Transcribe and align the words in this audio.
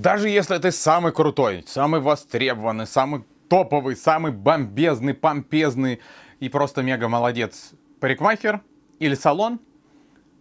Даже 0.00 0.30
если 0.30 0.56
ты 0.56 0.72
самый 0.72 1.12
крутой, 1.12 1.62
самый 1.66 2.00
востребованный, 2.00 2.86
самый 2.86 3.22
топовый, 3.50 3.96
самый 3.96 4.32
бомбезный, 4.32 5.12
помпезный 5.12 6.00
и 6.38 6.48
просто 6.48 6.82
мега 6.82 7.06
молодец 7.08 7.72
парикмахер 8.00 8.62
или 8.98 9.14
салон, 9.14 9.60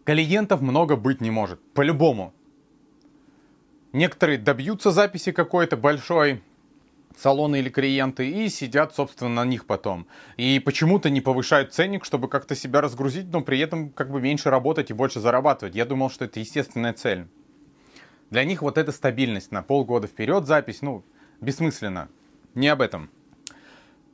клиентов 0.06 0.62
много 0.62 0.96
быть 0.96 1.20
не 1.20 1.30
может. 1.30 1.60
По-любому. 1.74 2.34
Некоторые 3.92 4.38
добьются 4.38 4.92
записи 4.92 5.34
какой-то 5.34 5.76
большой, 5.76 6.42
салоны 7.18 7.60
или 7.60 7.68
клиенты, 7.68 8.30
и 8.30 8.48
сидят, 8.48 8.96
собственно, 8.96 9.44
на 9.44 9.44
них 9.44 9.66
потом. 9.66 10.08
И 10.38 10.62
почему-то 10.64 11.10
не 11.10 11.20
повышают 11.20 11.74
ценник, 11.74 12.06
чтобы 12.06 12.30
как-то 12.30 12.56
себя 12.56 12.80
разгрузить, 12.80 13.26
но 13.30 13.42
при 13.42 13.60
этом 13.60 13.90
как 13.90 14.10
бы 14.10 14.22
меньше 14.22 14.50
работать 14.50 14.90
и 14.90 14.94
больше 14.94 15.20
зарабатывать. 15.20 15.76
Я 15.76 15.84
думал, 15.84 16.10
что 16.10 16.24
это 16.24 16.40
естественная 16.40 16.94
цель. 16.94 17.28
Для 18.30 18.44
них 18.44 18.62
вот 18.62 18.78
эта 18.78 18.92
стабильность 18.92 19.52
на 19.52 19.64
полгода 19.64 20.08
вперед 20.08 20.46
запись, 20.46 20.82
ну, 20.82 21.04
бессмысленно. 21.42 22.10
Не 22.54 22.68
об 22.68 22.82
этом. 22.82 23.10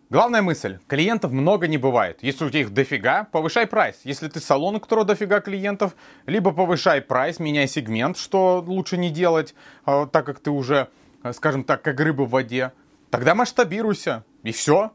Главная 0.10 0.42
мысль. 0.42 0.78
Клиентов 0.88 1.32
много 1.32 1.68
не 1.68 1.78
бывает. 1.78 2.20
Если 2.22 2.46
у 2.46 2.50
тебя 2.50 2.62
их 2.62 2.74
дофига, 2.74 3.24
повышай 3.26 3.66
прайс. 3.66 4.02
Если 4.04 4.28
ты 4.28 4.40
салон, 4.40 4.76
у 4.76 4.80
которого 4.80 5.06
дофига 5.06 5.42
клиентов, 5.42 5.96
либо 6.28 6.52
повышай 6.52 7.02
прайс, 7.02 7.40
меняй 7.40 7.68
сегмент, 7.68 8.18
что 8.18 8.64
лучше 8.66 8.98
не 8.98 9.10
делать, 9.10 9.56
а, 9.84 10.06
так 10.06 10.26
как 10.26 10.40
ты 10.40 10.52
уже, 10.52 10.90
а, 11.24 11.34
скажем 11.34 11.64
так, 11.64 11.82
как 11.82 12.00
рыба 12.00 12.22
в 12.22 12.30
воде. 12.30 12.72
Тогда 13.10 13.34
масштабируйся. 13.34 14.24
И 14.44 14.52
все. 14.52 14.92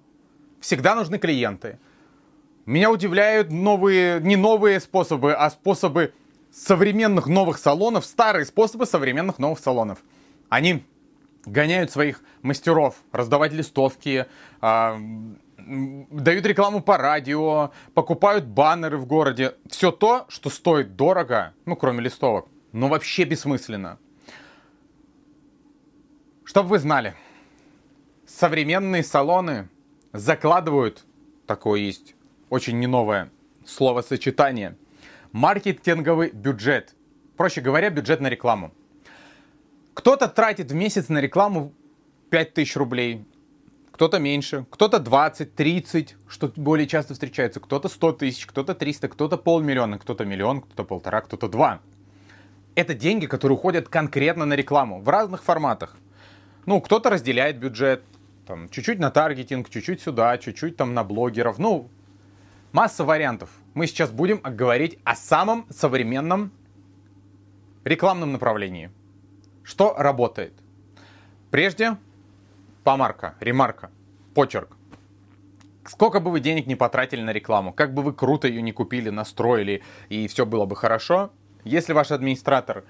Всегда 0.60 0.94
нужны 0.94 1.18
клиенты. 1.18 1.78
Меня 2.66 2.90
удивляют 2.90 3.50
новые, 3.50 4.20
не 4.20 4.36
новые 4.36 4.78
способы, 4.78 5.34
а 5.34 5.50
способы 5.50 6.14
современных 6.52 7.26
новых 7.26 7.58
салонов, 7.58 8.04
старые 8.04 8.44
способы 8.44 8.86
современных 8.86 9.38
новых 9.38 9.58
салонов. 9.58 9.98
Они 10.48 10.84
гоняют 11.44 11.90
своих 11.90 12.22
мастеров 12.42 12.96
раздавать 13.12 13.52
листовки, 13.52 14.26
э, 14.60 14.96
дают 15.58 16.46
рекламу 16.46 16.82
по 16.82 16.96
радио, 16.96 17.70
покупают 17.94 18.46
баннеры 18.46 18.98
в 18.98 19.06
городе. 19.06 19.54
Все 19.68 19.92
то, 19.92 20.26
что 20.28 20.50
стоит 20.50 20.96
дорого, 20.96 21.54
ну, 21.66 21.76
кроме 21.76 22.02
листовок, 22.02 22.46
но 22.72 22.88
вообще 22.88 23.24
бессмысленно. 23.24 23.98
Чтобы 26.44 26.70
вы 26.70 26.78
знали, 26.78 27.14
современные 28.26 29.04
салоны 29.04 29.68
закладывают, 30.12 31.04
такое 31.46 31.80
есть 31.80 32.14
очень 32.48 32.78
не 32.80 32.88
новое 32.88 33.30
словосочетание, 33.64 34.76
маркетинговый 35.32 36.30
бюджет. 36.30 36.94
Проще 37.36 37.60
говоря, 37.60 37.90
бюджет 37.90 38.20
на 38.20 38.28
рекламу. 38.28 38.72
Кто-то 39.94 40.28
тратит 40.28 40.70
в 40.70 40.74
месяц 40.74 41.08
на 41.08 41.18
рекламу 41.20 41.72
5000 42.30 42.76
рублей, 42.76 43.24
кто-то 43.90 44.18
меньше, 44.18 44.66
кто-то 44.70 44.98
20, 44.98 45.54
30, 45.54 46.16
что 46.28 46.52
более 46.56 46.86
часто 46.86 47.14
встречается, 47.14 47.60
кто-то 47.60 47.88
100 47.88 48.12
тысяч, 48.12 48.46
кто-то 48.46 48.74
300, 48.74 49.08
кто-то 49.08 49.36
полмиллиона, 49.36 49.98
кто-то 49.98 50.24
миллион, 50.24 50.62
кто-то 50.62 50.84
полтора, 50.84 51.20
кто-то 51.20 51.48
два. 51.48 51.80
Это 52.74 52.94
деньги, 52.94 53.26
которые 53.26 53.58
уходят 53.58 53.88
конкретно 53.88 54.46
на 54.46 54.54
рекламу 54.54 55.00
в 55.00 55.08
разных 55.08 55.42
форматах. 55.42 55.96
Ну, 56.66 56.80
кто-то 56.80 57.10
разделяет 57.10 57.58
бюджет, 57.58 58.02
там, 58.46 58.68
чуть-чуть 58.68 58.98
на 58.98 59.10
таргетинг, 59.10 59.68
чуть-чуть 59.68 60.00
сюда, 60.00 60.38
чуть-чуть 60.38 60.76
там 60.76 60.94
на 60.94 61.04
блогеров. 61.04 61.58
Ну, 61.58 61.90
масса 62.72 63.04
вариантов. 63.04 63.50
Мы 63.74 63.86
сейчас 63.86 64.10
будем 64.10 64.40
говорить 64.40 64.98
о 65.04 65.14
самом 65.14 65.66
современном 65.70 66.52
рекламном 67.84 68.32
направлении– 68.32 68.90
что 69.70 69.94
работает? 69.96 70.52
Прежде 71.52 71.96
помарка, 72.82 73.36
ремарка, 73.38 73.90
почерк. 74.34 74.76
Сколько 75.84 76.18
бы 76.18 76.32
вы 76.32 76.40
денег 76.40 76.66
не 76.66 76.74
потратили 76.74 77.22
на 77.22 77.30
рекламу, 77.30 77.72
как 77.72 77.94
бы 77.94 78.02
вы 78.02 78.12
круто 78.12 78.48
ее 78.48 78.62
не 78.62 78.72
купили, 78.72 79.10
настроили, 79.10 79.82
и 80.08 80.26
все 80.26 80.44
было 80.44 80.66
бы 80.66 80.74
хорошо, 80.74 81.30
если 81.62 81.92
ваш 81.92 82.10
администратор, 82.10 82.82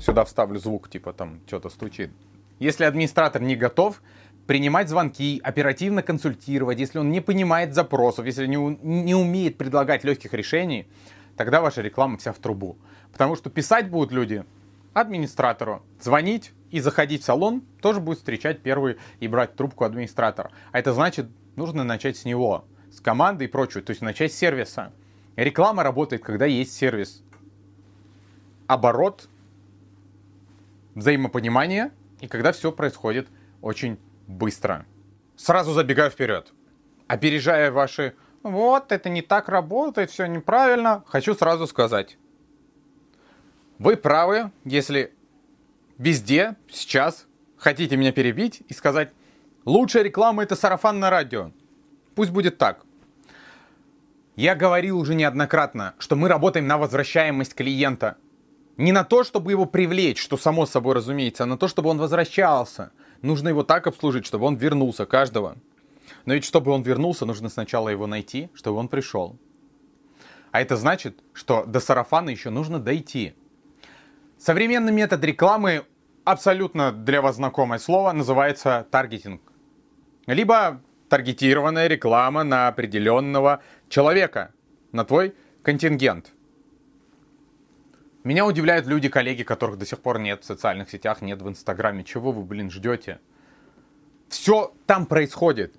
сюда 0.00 0.24
вставлю 0.24 0.60
звук, 0.60 0.88
типа 0.88 1.12
там 1.12 1.40
что-то 1.48 1.68
стучит, 1.68 2.12
если 2.60 2.84
администратор 2.84 3.42
не 3.42 3.56
готов 3.56 4.00
принимать 4.48 4.88
звонки, 4.88 5.42
оперативно 5.44 6.02
консультировать, 6.02 6.78
если 6.80 6.98
он 6.98 7.10
не 7.10 7.20
понимает 7.20 7.74
запросов, 7.74 8.24
если 8.24 8.46
не, 8.46 8.56
не 8.56 9.14
умеет 9.14 9.58
предлагать 9.58 10.04
легких 10.04 10.32
решений, 10.32 10.88
тогда 11.36 11.60
ваша 11.60 11.82
реклама 11.82 12.16
вся 12.16 12.32
в 12.32 12.38
трубу. 12.38 12.78
Потому 13.12 13.36
что 13.36 13.50
писать 13.50 13.90
будут 13.90 14.10
люди 14.10 14.46
администратору. 14.94 15.82
Звонить 16.00 16.52
и 16.70 16.80
заходить 16.80 17.20
в 17.20 17.24
салон 17.26 17.60
тоже 17.82 18.00
будет 18.00 18.20
встречать 18.20 18.62
первый 18.62 18.96
и 19.20 19.28
брать 19.28 19.54
трубку 19.54 19.84
администратора. 19.84 20.50
А 20.72 20.78
это 20.78 20.94
значит, 20.94 21.26
нужно 21.54 21.84
начать 21.84 22.16
с 22.16 22.24
него, 22.24 22.64
с 22.90 23.02
команды 23.02 23.44
и 23.44 23.48
прочего, 23.48 23.82
то 23.82 23.90
есть 23.90 24.00
начать 24.00 24.32
с 24.32 24.36
сервиса. 24.36 24.94
Реклама 25.36 25.82
работает, 25.82 26.22
когда 26.22 26.46
есть 26.46 26.72
сервис. 26.72 27.22
Оборот, 28.66 29.28
взаимопонимание 30.94 31.90
и 32.22 32.28
когда 32.28 32.52
все 32.52 32.72
происходит 32.72 33.28
очень 33.60 33.98
быстро. 34.28 34.86
Сразу 35.36 35.72
забегаю 35.72 36.10
вперед. 36.10 36.52
Опережая 37.08 37.72
ваши 37.72 38.14
«вот, 38.44 38.92
это 38.92 39.08
не 39.08 39.22
так 39.22 39.48
работает, 39.48 40.10
все 40.10 40.26
неправильно», 40.26 41.02
хочу 41.06 41.34
сразу 41.34 41.66
сказать. 41.66 42.16
Вы 43.78 43.96
правы, 43.96 44.52
если 44.64 45.12
везде 45.96 46.56
сейчас 46.70 47.26
хотите 47.56 47.96
меня 47.96 48.12
перебить 48.12 48.62
и 48.68 48.74
сказать, 48.74 49.12
лучшая 49.64 50.02
реклама 50.02 50.42
это 50.42 50.56
сарафан 50.56 51.00
на 51.00 51.10
радио. 51.10 51.52
Пусть 52.14 52.30
будет 52.30 52.58
так. 52.58 52.84
Я 54.36 54.54
говорил 54.54 54.98
уже 54.98 55.14
неоднократно, 55.14 55.94
что 55.98 56.14
мы 56.14 56.28
работаем 56.28 56.66
на 56.66 56.78
возвращаемость 56.78 57.54
клиента. 57.54 58.16
Не 58.76 58.92
на 58.92 59.02
то, 59.02 59.24
чтобы 59.24 59.50
его 59.50 59.66
привлечь, 59.66 60.22
что 60.22 60.36
само 60.36 60.66
собой 60.66 60.94
разумеется, 60.94 61.42
а 61.42 61.46
на 61.46 61.58
то, 61.58 61.66
чтобы 61.66 61.90
он 61.90 61.98
возвращался. 61.98 62.92
Нужно 63.22 63.48
его 63.48 63.62
так 63.62 63.86
обслужить, 63.86 64.26
чтобы 64.26 64.46
он 64.46 64.56
вернулся, 64.56 65.06
каждого. 65.06 65.56
Но 66.24 66.34
ведь 66.34 66.44
чтобы 66.44 66.70
он 66.70 66.82
вернулся, 66.82 67.26
нужно 67.26 67.48
сначала 67.48 67.88
его 67.88 68.06
найти, 68.06 68.50
чтобы 68.54 68.78
он 68.78 68.88
пришел. 68.88 69.38
А 70.50 70.60
это 70.60 70.76
значит, 70.76 71.22
что 71.32 71.64
до 71.64 71.80
сарафана 71.80 72.30
еще 72.30 72.50
нужно 72.50 72.78
дойти. 72.78 73.34
Современный 74.38 74.92
метод 74.92 75.22
рекламы, 75.24 75.84
абсолютно 76.24 76.92
для 76.92 77.20
вас 77.20 77.36
знакомое 77.36 77.78
слово, 77.78 78.12
называется 78.12 78.86
таргетинг. 78.90 79.42
Либо 80.26 80.80
таргетированная 81.08 81.86
реклама 81.88 82.44
на 82.44 82.68
определенного 82.68 83.62
человека, 83.88 84.52
на 84.92 85.04
твой 85.04 85.34
контингент. 85.62 86.32
Меня 88.24 88.46
удивляют 88.46 88.86
люди, 88.86 89.08
коллеги, 89.08 89.42
которых 89.42 89.78
до 89.78 89.86
сих 89.86 90.00
пор 90.00 90.18
нет 90.18 90.42
в 90.42 90.46
социальных 90.46 90.90
сетях, 90.90 91.22
нет 91.22 91.40
в 91.40 91.48
Инстаграме. 91.48 92.04
Чего 92.04 92.32
вы, 92.32 92.42
блин, 92.42 92.70
ждете? 92.70 93.20
Все 94.28 94.74
там 94.86 95.06
происходит. 95.06 95.74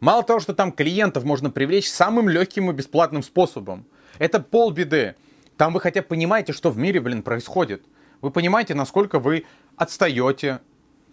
Мало 0.00 0.22
того, 0.22 0.40
что 0.40 0.54
там 0.54 0.72
клиентов 0.72 1.24
можно 1.24 1.50
привлечь 1.50 1.88
самым 1.88 2.28
легким 2.28 2.70
и 2.70 2.74
бесплатным 2.74 3.22
способом. 3.22 3.86
Это 4.18 4.40
полбеды. 4.40 5.14
Там 5.56 5.72
вы 5.72 5.80
хотя 5.80 6.02
бы 6.02 6.08
понимаете, 6.08 6.52
что 6.52 6.70
в 6.70 6.76
мире, 6.76 7.00
блин, 7.00 7.22
происходит. 7.22 7.84
Вы 8.20 8.30
понимаете, 8.30 8.74
насколько 8.74 9.18
вы 9.18 9.46
отстаете, 9.76 10.60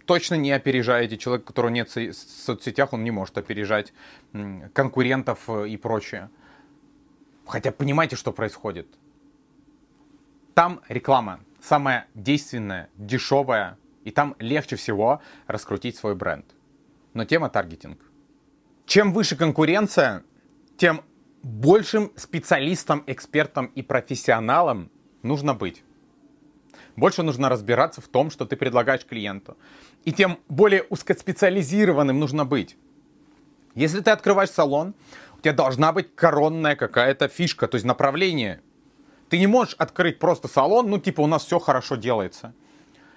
точно 0.04 0.34
не 0.34 0.50
опережаете. 0.50 1.16
Человек, 1.16 1.46
которого 1.46 1.70
нет 1.70 1.88
в 1.88 2.12
соцсетях, 2.12 2.92
он 2.92 3.04
не 3.04 3.10
может 3.10 3.38
опережать 3.38 3.92
конкурентов 4.72 5.48
э, 5.48 5.68
и 5.68 5.76
прочее. 5.76 6.28
Хотя 7.46 7.70
понимаете, 7.70 8.16
что 8.16 8.32
происходит. 8.32 8.88
Там 10.54 10.80
реклама 10.88 11.40
самая 11.60 12.06
действенная, 12.14 12.88
дешевая, 12.96 13.78
и 14.04 14.10
там 14.10 14.34
легче 14.38 14.76
всего 14.76 15.20
раскрутить 15.46 15.96
свой 15.96 16.14
бренд. 16.14 16.44
Но 17.14 17.24
тема 17.24 17.48
таргетинг. 17.48 18.00
Чем 18.86 19.12
выше 19.12 19.36
конкуренция, 19.36 20.24
тем 20.76 21.02
большим 21.42 22.12
специалистом, 22.16 23.04
экспертом 23.06 23.66
и 23.66 23.82
профессионалом 23.82 24.90
нужно 25.22 25.54
быть 25.54 25.84
больше 26.96 27.22
нужно 27.22 27.48
разбираться 27.48 28.00
в 28.00 28.08
том, 28.08 28.30
что 28.30 28.44
ты 28.44 28.56
предлагаешь 28.56 29.04
клиенту. 29.04 29.56
И 30.04 30.12
тем 30.12 30.38
более 30.48 30.82
узкоспециализированным 30.84 32.18
нужно 32.18 32.44
быть. 32.44 32.76
Если 33.74 34.00
ты 34.00 34.10
открываешь 34.10 34.50
салон, 34.50 34.94
у 35.36 35.40
тебя 35.40 35.52
должна 35.52 35.92
быть 35.92 36.14
коронная 36.14 36.76
какая-то 36.76 37.28
фишка, 37.28 37.66
то 37.66 37.76
есть 37.76 37.86
направление. 37.86 38.60
Ты 39.32 39.38
не 39.38 39.46
можешь 39.46 39.74
открыть 39.78 40.18
просто 40.18 40.46
салон, 40.46 40.90
ну 40.90 40.98
типа 40.98 41.22
у 41.22 41.26
нас 41.26 41.46
все 41.46 41.58
хорошо 41.58 41.96
делается. 41.96 42.52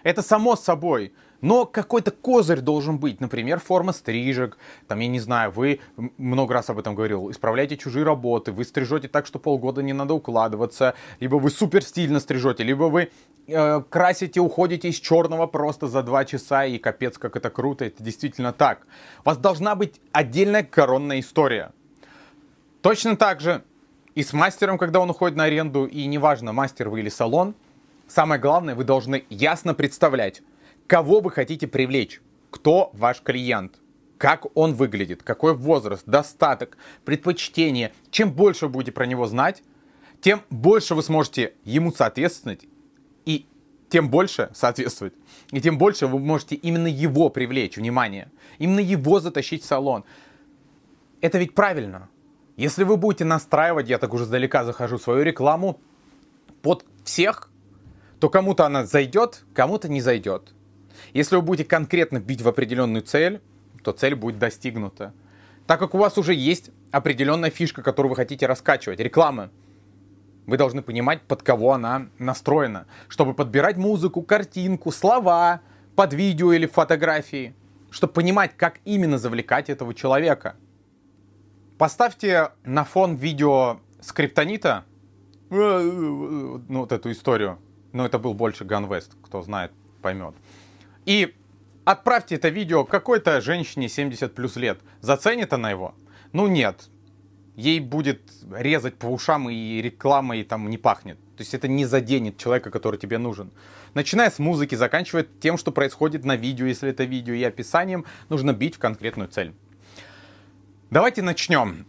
Это 0.01 0.21
само 0.21 0.55
собой. 0.55 1.11
Но 1.41 1.65
какой-то 1.65 2.11
козырь 2.11 2.61
должен 2.61 2.99
быть, 2.99 3.19
например, 3.19 3.59
форма 3.59 3.91
стрижек, 3.91 4.57
там, 4.87 5.01
я 5.01 5.09
не 5.09 5.19
знаю, 5.19 5.51
вы 5.51 5.81
много 6.17 6.53
раз 6.53 6.69
об 6.69 6.79
этом 6.79 6.95
говорил, 6.95 7.29
исправляете 7.31 7.75
чужие 7.75 8.05
работы, 8.05 8.53
вы 8.53 8.63
стрижете 8.63 9.09
так, 9.09 9.25
что 9.25 9.39
полгода 9.39 9.83
не 9.83 9.91
надо 9.91 10.13
укладываться, 10.13 10.95
либо 11.19 11.35
вы 11.35 11.49
супер 11.49 11.83
стильно 11.83 12.21
стрижете, 12.21 12.63
либо 12.63 12.85
вы 12.85 13.09
э, 13.47 13.81
красите, 13.89 14.39
уходите 14.39 14.87
из 14.87 14.95
черного 14.95 15.47
просто 15.47 15.87
за 15.87 16.01
два 16.01 16.23
часа, 16.23 16.63
и 16.63 16.77
капец, 16.77 17.17
как 17.17 17.35
это 17.35 17.49
круто, 17.49 17.83
это 17.83 18.01
действительно 18.01 18.53
так. 18.53 18.87
У 19.25 19.27
вас 19.27 19.37
должна 19.37 19.75
быть 19.75 19.99
отдельная 20.13 20.63
коронная 20.63 21.19
история. 21.19 21.73
Точно 22.81 23.17
так 23.17 23.41
же 23.41 23.65
и 24.15 24.23
с 24.23 24.31
мастером, 24.33 24.77
когда 24.77 25.01
он 25.01 25.09
уходит 25.09 25.37
на 25.37 25.43
аренду, 25.43 25.85
и 25.85 26.05
неважно, 26.05 26.53
мастер 26.53 26.89
вы 26.89 27.01
или 27.01 27.09
салон, 27.09 27.53
самое 28.07 28.39
главное, 28.39 28.73
вы 28.73 28.85
должны 28.85 29.25
ясно 29.29 29.73
представлять, 29.73 30.41
кого 30.87 31.19
вы 31.19 31.31
хотите 31.31 31.67
привлечь, 31.67 32.21
кто 32.49 32.89
ваш 32.93 33.21
клиент, 33.21 33.75
как 34.17 34.45
он 34.57 34.73
выглядит, 34.73 35.21
какой 35.21 35.53
возраст, 35.53 36.03
достаток, 36.05 36.77
предпочтение. 37.03 37.93
Чем 38.09 38.31
больше 38.31 38.69
будете 38.69 38.93
про 38.93 39.05
него 39.05 39.27
знать, 39.27 39.61
тем 40.21 40.41
больше 40.49 40.95
вы 40.95 41.03
сможете 41.03 41.53
ему 41.65 41.91
соответствовать 41.91 42.65
и 43.25 43.45
тем 43.89 44.09
больше 44.09 44.49
соответствовать. 44.53 45.13
И 45.51 45.59
тем 45.59 45.77
больше 45.77 46.07
вы 46.07 46.19
можете 46.19 46.55
именно 46.55 46.87
его 46.87 47.29
привлечь, 47.29 47.75
внимание. 47.75 48.31
Именно 48.59 48.79
его 48.79 49.19
затащить 49.19 49.63
в 49.63 49.65
салон. 49.65 50.05
Это 51.19 51.37
ведь 51.37 51.53
правильно. 51.53 52.09
Если 52.57 52.85
вы 52.85 52.95
будете 52.95 53.25
настраивать, 53.25 53.89
я 53.89 53.97
так 53.97 54.13
уже 54.13 54.25
сдалека 54.25 54.63
захожу, 54.63 54.97
свою 54.97 55.23
рекламу 55.23 55.81
под 56.61 56.85
всех, 57.03 57.49
то 58.19 58.29
кому-то 58.29 58.65
она 58.65 58.85
зайдет, 58.85 59.43
кому-то 59.53 59.89
не 59.89 59.99
зайдет. 59.99 60.53
Если 61.13 61.35
вы 61.35 61.41
будете 61.41 61.67
конкретно 61.67 62.19
бить 62.19 62.41
в 62.41 62.47
определенную 62.47 63.03
цель, 63.03 63.41
то 63.83 63.91
цель 63.91 64.15
будет 64.15 64.39
достигнута. 64.39 65.13
Так 65.67 65.79
как 65.79 65.95
у 65.95 65.97
вас 65.97 66.17
уже 66.17 66.33
есть 66.33 66.71
определенная 66.91 67.49
фишка, 67.49 67.81
которую 67.81 68.11
вы 68.11 68.15
хотите 68.15 68.45
раскачивать, 68.45 68.99
реклама, 68.99 69.49
вы 70.45 70.57
должны 70.57 70.81
понимать, 70.81 71.23
под 71.23 71.43
кого 71.43 71.73
она 71.73 72.07
настроена, 72.19 72.85
чтобы 73.09 73.33
подбирать 73.33 73.75
музыку, 73.75 74.21
картинку, 74.21 74.91
слова 74.91 75.59
под 75.95 76.13
видео 76.13 76.53
или 76.53 76.67
фотографии, 76.67 77.53
чтобы 77.89 78.13
понимать, 78.13 78.55
как 78.55 78.79
именно 78.85 79.17
завлекать 79.17 79.69
этого 79.69 79.93
человека– 79.93 80.55
Поставьте 81.77 82.51
на 82.63 82.85
фон 82.85 83.15
видео 83.15 83.81
скриптонита, 83.99 84.85
ну 85.49 86.61
вот 86.69 86.91
эту 86.93 87.11
историю, 87.11 87.59
но 87.91 88.05
это 88.05 88.17
был 88.17 88.33
больше 88.33 88.63
Ганвест, 88.63 89.11
кто 89.21 89.41
знает, 89.41 89.71
поймет. 90.01 90.35
И 91.05 91.35
отправьте 91.83 92.35
это 92.35 92.47
видео 92.47 92.85
какой-то 92.85 93.41
женщине 93.41 93.89
70 93.89 94.33
плюс 94.33 94.55
лет. 94.55 94.79
Заценит 95.01 95.51
она 95.51 95.69
его? 95.69 95.95
Ну 96.31 96.47
нет. 96.47 96.89
Ей 97.55 97.79
будет 97.79 98.21
резать 98.51 98.95
по 98.95 99.07
ушам 99.07 99.49
и 99.49 99.81
рекламой 99.81 100.43
там 100.43 100.69
не 100.69 100.77
пахнет. 100.77 101.17
То 101.35 101.41
есть 101.41 101.53
это 101.53 101.67
не 101.67 101.85
заденет 101.85 102.37
человека, 102.37 102.71
который 102.71 102.97
тебе 102.97 103.17
нужен. 103.17 103.51
Начиная 103.93 104.29
с 104.29 104.39
музыки, 104.39 104.75
заканчивая 104.75 105.25
тем, 105.41 105.57
что 105.57 105.71
происходит 105.71 106.23
на 106.23 106.37
видео, 106.37 106.65
если 106.65 106.89
это 106.89 107.03
видео, 107.03 107.33
и 107.33 107.43
описанием, 107.43 108.05
нужно 108.29 108.53
бить 108.53 108.75
в 108.75 108.79
конкретную 108.79 109.29
цель. 109.29 109.53
Давайте 110.95 111.21
начнем. 111.21 111.85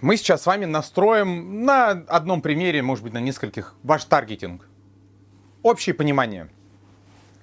Мы 0.00 0.16
сейчас 0.16 0.40
с 0.40 0.46
вами 0.46 0.64
настроим 0.64 1.66
на 1.66 1.90
одном 1.90 2.40
примере, 2.40 2.80
может 2.80 3.04
быть, 3.04 3.12
на 3.12 3.18
нескольких, 3.18 3.74
ваш 3.82 4.06
таргетинг. 4.06 4.66
Общее 5.62 5.92
понимание. 5.92 6.48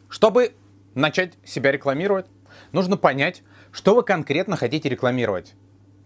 Чтобы 0.09 0.55
начать 0.95 1.35
себя 1.45 1.71
рекламировать, 1.71 2.25
нужно 2.71 2.97
понять, 2.97 3.43
что 3.71 3.93
вы 3.93 4.01
конкретно 4.01 4.55
хотите 4.55 4.89
рекламировать. 4.89 5.53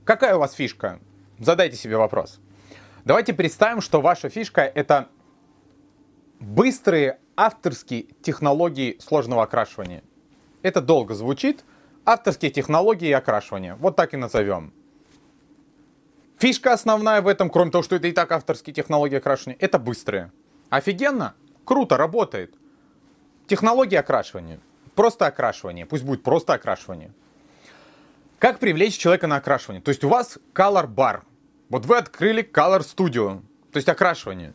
Какая 0.04 0.36
у 0.36 0.40
вас 0.40 0.52
фишка? 0.52 1.00
Задайте 1.40 1.78
себе 1.78 1.96
вопрос. 1.96 2.42
Давайте 3.06 3.34
представим, 3.34 3.80
что 3.80 4.02
ваша 4.02 4.28
фишка 4.28 4.64
это 4.64 5.08
быстрые 6.42 7.20
авторские 7.38 8.04
технологии 8.22 8.98
сложного 9.00 9.44
окрашивания. 9.44 10.04
Это 10.62 10.82
долго 10.82 11.14
звучит. 11.14 11.64
Авторские 12.04 12.52
технологии 12.52 13.14
окрашивания. 13.14 13.76
Вот 13.76 13.96
так 13.96 14.14
и 14.14 14.18
назовем. 14.18 14.74
Фишка 16.40 16.72
основная 16.72 17.22
в 17.22 17.28
этом, 17.28 17.50
кроме 17.50 17.70
того, 17.70 17.84
что 17.84 17.98
это 17.98 18.08
и 18.08 18.14
так 18.14 18.32
авторские 18.32 18.74
технологии 18.74 19.18
окрашивания, 19.18 19.58
это 19.60 19.78
быстрые. 19.78 20.32
Офигенно, 20.70 21.36
круто, 21.66 21.98
работает. 21.98 22.56
Технология 23.48 24.00
окрашивания. 24.00 24.62
Просто 24.96 25.26
окрашивание. 25.28 25.86
Пусть 25.86 26.06
будет 26.06 26.24
просто 26.24 26.54
окрашивание. 26.54 27.12
Как 28.38 28.60
привлечь 28.60 28.98
человека 28.98 29.28
на 29.28 29.36
окрашивание? 29.36 29.82
То 29.82 29.90
есть 29.90 30.02
у 30.06 30.08
вас 30.08 30.38
Color 30.54 30.88
Bar. 30.88 31.22
Вот 31.68 31.86
вы 31.86 31.98
открыли 31.98 32.42
Color 32.42 32.82
Studio. 32.82 33.42
То 33.74 33.78
есть 33.78 33.90
окрашивание. 33.90 34.54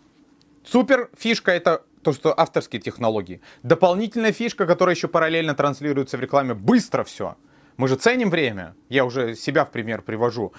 Супер 0.64 1.10
фишка 1.19 1.52
это 1.52 1.84
то, 2.02 2.14
что 2.14 2.38
авторские 2.38 2.81
технологии. 2.81 3.42
Дополнительная 3.62 4.32
фишка, 4.32 4.66
которая 4.66 4.94
еще 4.94 5.08
параллельно 5.08 5.54
транслируется 5.54 6.16
в 6.16 6.20
рекламе. 6.20 6.54
Быстро 6.54 7.04
все. 7.04 7.36
Мы 7.76 7.88
же 7.88 7.96
ценим 7.96 8.30
время. 8.30 8.76
Я 8.88 9.04
уже 9.04 9.34
себя 9.34 9.64
в 9.64 9.70
пример 9.70 10.02
привожу. 10.02 10.52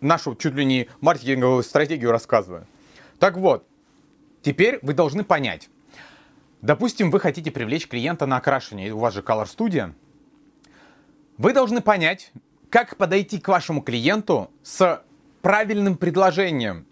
Нашу 0.00 0.34
чуть 0.36 0.54
ли 0.54 0.64
не 0.64 0.88
маркетинговую 1.00 1.62
стратегию 1.62 2.12
рассказываю. 2.12 2.66
Так 3.18 3.36
вот, 3.36 3.66
теперь 4.42 4.78
вы 4.82 4.94
должны 4.94 5.24
понять. 5.24 5.68
Допустим, 6.60 7.10
вы 7.10 7.18
хотите 7.18 7.50
привлечь 7.50 7.88
клиента 7.88 8.26
на 8.26 8.36
окрашивание, 8.36 8.92
у 8.92 8.98
вас 8.98 9.14
же 9.14 9.20
Color 9.20 9.46
Studio. 9.46 9.94
Вы 11.36 11.52
должны 11.52 11.80
понять, 11.80 12.30
как 12.70 12.96
подойти 12.96 13.40
к 13.40 13.48
вашему 13.48 13.82
клиенту 13.82 14.50
с 14.62 15.02
правильным 15.40 15.96
предложением. 15.96 16.86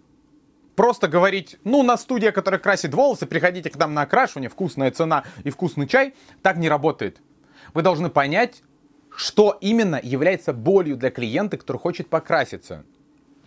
Просто 0.75 1.07
говорить, 1.07 1.57
ну, 1.63 1.83
на 1.83 1.95
студия, 1.95 2.31
которая 2.31 2.59
красит 2.59 2.93
волосы, 2.93 3.25
приходите 3.27 3.69
к 3.69 3.77
нам 3.77 3.93
на 3.93 4.01
окрашивание, 4.01 4.49
вкусная 4.49 4.91
цена 4.91 5.23
и 5.43 5.49
вкусный 5.49 5.87
чай, 5.87 6.13
так 6.41 6.57
не 6.57 6.67
работает. 6.67 7.21
Вы 7.73 7.81
должны 7.81 8.09
понять, 8.09 8.63
что 9.15 9.57
именно 9.61 9.99
является 10.01 10.53
болью 10.53 10.97
для 10.97 11.11
клиента, 11.11 11.57
который 11.57 11.77
хочет 11.77 12.07
покраситься. 12.07 12.83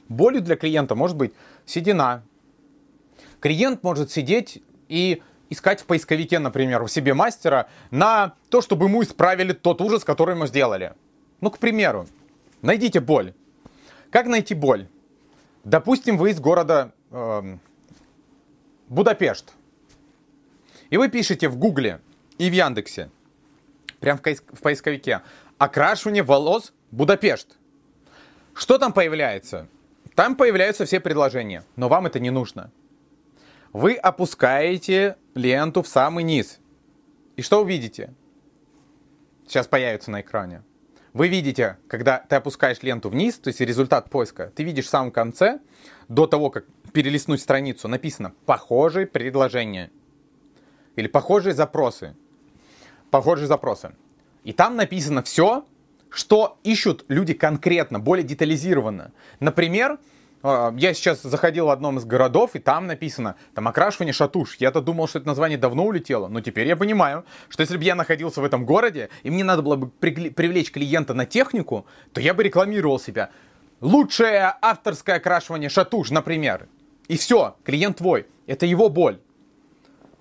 Болью 0.08 0.42
для 0.42 0.56
клиента 0.56 0.94
может 0.94 1.16
быть 1.16 1.32
седина. 1.64 2.22
Клиент 3.40 3.82
может 3.82 4.10
сидеть 4.10 4.62
и 4.88 5.22
искать 5.50 5.80
в 5.80 5.86
поисковике, 5.86 6.38
например, 6.38 6.82
у 6.82 6.88
себе 6.88 7.14
мастера 7.14 7.68
на 7.90 8.34
то, 8.50 8.60
чтобы 8.60 8.86
ему 8.86 9.02
исправили 9.02 9.52
тот 9.52 9.80
ужас, 9.80 10.04
который 10.04 10.34
ему 10.34 10.46
сделали. 10.46 10.94
Ну, 11.40 11.50
к 11.50 11.58
примеру, 11.58 12.06
найдите 12.62 13.00
боль. 13.00 13.34
Как 14.10 14.26
найти 14.26 14.54
боль? 14.54 14.88
Допустим, 15.64 16.18
вы 16.18 16.30
из 16.30 16.40
города 16.40 16.92
э, 17.10 17.56
Будапешт. 18.88 19.52
И 20.90 20.96
вы 20.96 21.08
пишете 21.08 21.48
в 21.48 21.56
Гугле 21.56 22.00
и 22.38 22.50
в 22.50 22.52
Яндексе, 22.52 23.10
прям 24.00 24.18
в 24.18 24.60
поисковике, 24.60 25.22
окрашивание 25.64 26.22
волос 26.22 26.72
Будапешт. 26.90 27.56
Что 28.52 28.78
там 28.78 28.92
появляется? 28.92 29.66
Там 30.14 30.36
появляются 30.36 30.84
все 30.84 31.00
предложения, 31.00 31.64
но 31.76 31.88
вам 31.88 32.06
это 32.06 32.20
не 32.20 32.30
нужно. 32.30 32.70
Вы 33.72 33.94
опускаете 33.94 35.16
ленту 35.34 35.82
в 35.82 35.88
самый 35.88 36.22
низ. 36.22 36.60
И 37.36 37.42
что 37.42 37.64
вы 37.64 37.70
видите? 37.70 38.14
Сейчас 39.46 39.66
появится 39.66 40.10
на 40.10 40.20
экране. 40.20 40.62
Вы 41.14 41.28
видите, 41.28 41.78
когда 41.88 42.18
ты 42.18 42.36
опускаешь 42.36 42.82
ленту 42.82 43.08
вниз, 43.08 43.38
то 43.38 43.48
есть 43.48 43.60
результат 43.60 44.10
поиска, 44.10 44.52
ты 44.54 44.64
видишь 44.64 44.86
в 44.86 44.90
самом 44.90 45.10
конце, 45.10 45.60
до 46.08 46.26
того, 46.26 46.50
как 46.50 46.66
перелистнуть 46.92 47.40
страницу, 47.40 47.88
написано 47.88 48.34
«похожие 48.46 49.06
предложения» 49.06 49.90
или 50.96 51.08
«похожие 51.08 51.54
запросы». 51.54 52.14
Похожие 53.10 53.46
запросы. 53.46 53.94
И 54.44 54.52
там 54.52 54.76
написано 54.76 55.22
все, 55.22 55.64
что 56.10 56.58
ищут 56.62 57.04
люди 57.08 57.34
конкретно, 57.34 57.98
более 57.98 58.24
детализированно. 58.24 59.12
Например, 59.40 59.98
э, 60.42 60.72
я 60.76 60.94
сейчас 60.94 61.22
заходил 61.22 61.66
в 61.66 61.70
одном 61.70 61.98
из 61.98 62.04
городов, 62.04 62.50
и 62.54 62.60
там 62.60 62.86
написано, 62.86 63.34
там 63.54 63.66
окрашивание 63.66 64.12
шатуш. 64.12 64.56
Я-то 64.60 64.80
думал, 64.80 65.08
что 65.08 65.18
это 65.18 65.26
название 65.26 65.58
давно 65.58 65.84
улетело, 65.84 66.28
но 66.28 66.40
теперь 66.40 66.68
я 66.68 66.76
понимаю, 66.76 67.24
что 67.48 67.62
если 67.62 67.76
бы 67.76 67.82
я 67.82 67.94
находился 67.94 68.40
в 68.40 68.44
этом 68.44 68.64
городе, 68.64 69.08
и 69.24 69.30
мне 69.30 69.42
надо 69.42 69.62
было 69.62 69.76
бы 69.76 69.88
привлечь 69.88 70.70
клиента 70.70 71.14
на 71.14 71.26
технику, 71.26 71.86
то 72.12 72.20
я 72.20 72.32
бы 72.34 72.44
рекламировал 72.44 73.00
себя. 73.00 73.30
Лучшее 73.80 74.54
авторское 74.62 75.16
окрашивание 75.16 75.68
шатуш, 75.68 76.10
например. 76.10 76.68
И 77.08 77.16
все, 77.16 77.56
клиент 77.64 77.98
твой. 77.98 78.26
Это 78.46 78.66
его 78.66 78.88
боль. 78.88 79.18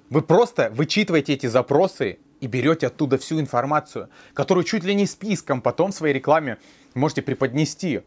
Вы 0.09 0.21
просто 0.21 0.69
вычитываете 0.73 1.33
эти 1.33 1.47
запросы 1.47 2.19
и 2.39 2.47
берете 2.47 2.87
оттуда 2.87 3.17
всю 3.17 3.39
информацию, 3.39 4.09
которую 4.33 4.63
чуть 4.63 4.83
ли 4.83 4.93
не 4.93 5.05
списком 5.05 5.61
потом 5.61 5.91
в 5.91 5.95
своей 5.95 6.13
рекламе 6.13 6.57
можете 6.93 7.21
преподнести. 7.21 8.01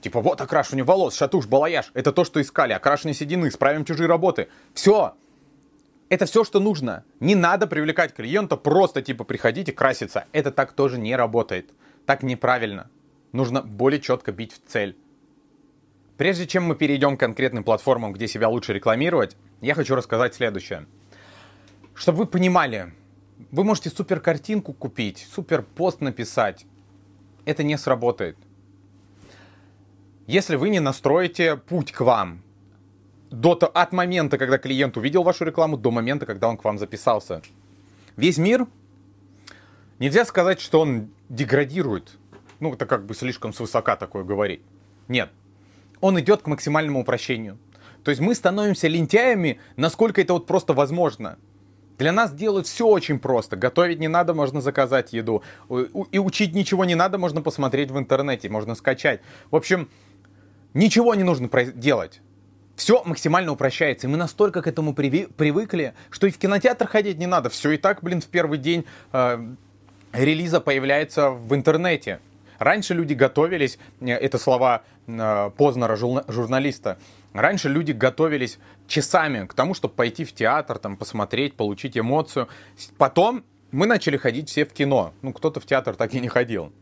Типа, 0.00 0.20
вот 0.20 0.40
окрашивание 0.40 0.84
волос, 0.84 1.16
шатуш, 1.16 1.46
балаяж. 1.46 1.90
Это 1.94 2.12
то, 2.12 2.24
что 2.24 2.40
искали. 2.40 2.72
Окрашивание 2.72 3.14
седины, 3.14 3.50
справим 3.50 3.84
чужие 3.84 4.08
работы. 4.08 4.48
Все. 4.74 5.14
Это 6.08 6.26
все, 6.26 6.44
что 6.44 6.60
нужно. 6.60 7.04
Не 7.20 7.34
надо 7.34 7.66
привлекать 7.66 8.14
клиента, 8.14 8.56
просто 8.56 9.02
типа 9.02 9.24
приходите 9.24 9.72
краситься. 9.72 10.26
Это 10.32 10.50
так 10.52 10.72
тоже 10.72 10.98
не 10.98 11.16
работает. 11.16 11.70
Так 12.06 12.22
неправильно. 12.22 12.90
Нужно 13.32 13.62
более 13.62 14.00
четко 14.00 14.32
бить 14.32 14.52
в 14.52 14.70
цель. 14.70 14.96
Прежде 16.16 16.46
чем 16.46 16.64
мы 16.64 16.76
перейдем 16.76 17.16
к 17.16 17.20
конкретным 17.20 17.64
платформам, 17.64 18.12
где 18.12 18.28
себя 18.28 18.48
лучше 18.48 18.72
рекламировать, 18.72 19.36
я 19.60 19.74
хочу 19.74 19.94
рассказать 19.94 20.34
следующее. 20.34 20.86
Чтобы 21.96 22.18
вы 22.18 22.26
понимали, 22.26 22.92
вы 23.50 23.64
можете 23.64 23.88
супер 23.88 24.20
картинку 24.20 24.74
купить, 24.74 25.26
супер 25.32 25.62
пост 25.62 26.02
написать. 26.02 26.66
Это 27.46 27.62
не 27.62 27.78
сработает. 27.78 28.36
Если 30.26 30.56
вы 30.56 30.68
не 30.68 30.78
настроите 30.78 31.56
путь 31.56 31.92
к 31.92 32.02
вам, 32.02 32.42
до, 33.30 33.52
от 33.52 33.92
момента, 33.92 34.36
когда 34.36 34.58
клиент 34.58 34.98
увидел 34.98 35.22
вашу 35.22 35.44
рекламу, 35.46 35.78
до 35.78 35.90
момента, 35.90 36.26
когда 36.26 36.48
он 36.48 36.58
к 36.58 36.64
вам 36.64 36.78
записался. 36.78 37.40
Весь 38.16 38.36
мир, 38.36 38.66
нельзя 39.98 40.26
сказать, 40.26 40.60
что 40.60 40.82
он 40.82 41.10
деградирует. 41.30 42.18
Ну, 42.60 42.74
это 42.74 42.84
как 42.84 43.06
бы 43.06 43.14
слишком 43.14 43.54
свысока 43.54 43.96
такое 43.96 44.22
говорить. 44.22 44.60
Нет, 45.08 45.30
он 46.00 46.20
идет 46.20 46.42
к 46.42 46.46
максимальному 46.46 47.00
упрощению. 47.00 47.58
То 48.04 48.10
есть 48.10 48.20
мы 48.20 48.34
становимся 48.34 48.86
лентяями, 48.86 49.60
насколько 49.76 50.20
это 50.20 50.34
вот 50.34 50.46
просто 50.46 50.74
возможно. 50.74 51.38
Для 51.98 52.12
нас 52.12 52.32
делают 52.32 52.66
все 52.66 52.86
очень 52.86 53.18
просто. 53.18 53.56
Готовить 53.56 53.98
не 53.98 54.08
надо, 54.08 54.34
можно 54.34 54.60
заказать 54.60 55.12
еду. 55.12 55.42
И 56.10 56.18
учить 56.18 56.54
ничего 56.54 56.84
не 56.84 56.94
надо, 56.94 57.18
можно 57.18 57.42
посмотреть 57.42 57.90
в 57.90 57.98
интернете, 57.98 58.48
можно 58.48 58.74
скачать. 58.74 59.20
В 59.50 59.56
общем, 59.56 59.88
ничего 60.74 61.14
не 61.14 61.22
нужно 61.22 61.48
делать. 61.74 62.20
Все 62.76 63.02
максимально 63.04 63.52
упрощается. 63.52 64.06
И 64.06 64.10
мы 64.10 64.18
настолько 64.18 64.60
к 64.60 64.66
этому 64.66 64.94
привыкли, 64.94 65.94
что 66.10 66.26
и 66.26 66.30
в 66.30 66.38
кинотеатр 66.38 66.86
ходить 66.86 67.18
не 67.18 67.26
надо. 67.26 67.48
Все 67.48 67.70
и 67.70 67.78
так, 67.78 68.02
блин, 68.02 68.20
в 68.20 68.26
первый 68.26 68.58
день 68.58 68.84
э, 69.12 69.54
релиза 70.12 70.60
появляется 70.60 71.30
в 71.30 71.54
интернете. 71.54 72.20
Раньше 72.58 72.92
люди 72.92 73.14
готовились, 73.14 73.78
э, 74.00 74.10
это 74.10 74.36
слова 74.36 74.82
э, 75.06 75.50
Познера, 75.56 75.96
журналиста, 75.96 76.98
раньше 77.38 77.68
люди 77.68 77.92
готовились 77.92 78.58
часами 78.86 79.46
к 79.46 79.54
тому, 79.54 79.74
чтобы 79.74 79.94
пойти 79.94 80.24
в 80.24 80.32
театр, 80.32 80.78
там, 80.78 80.96
посмотреть, 80.96 81.54
получить 81.54 81.96
эмоцию. 81.96 82.48
Потом 82.98 83.44
мы 83.70 83.86
начали 83.86 84.16
ходить 84.16 84.48
все 84.48 84.64
в 84.64 84.72
кино. 84.72 85.12
Ну, 85.22 85.32
кто-то 85.32 85.60
в 85.60 85.66
театр 85.66 85.96
так 85.96 86.14
и 86.14 86.20
не 86.20 86.28
ходил. 86.28 86.72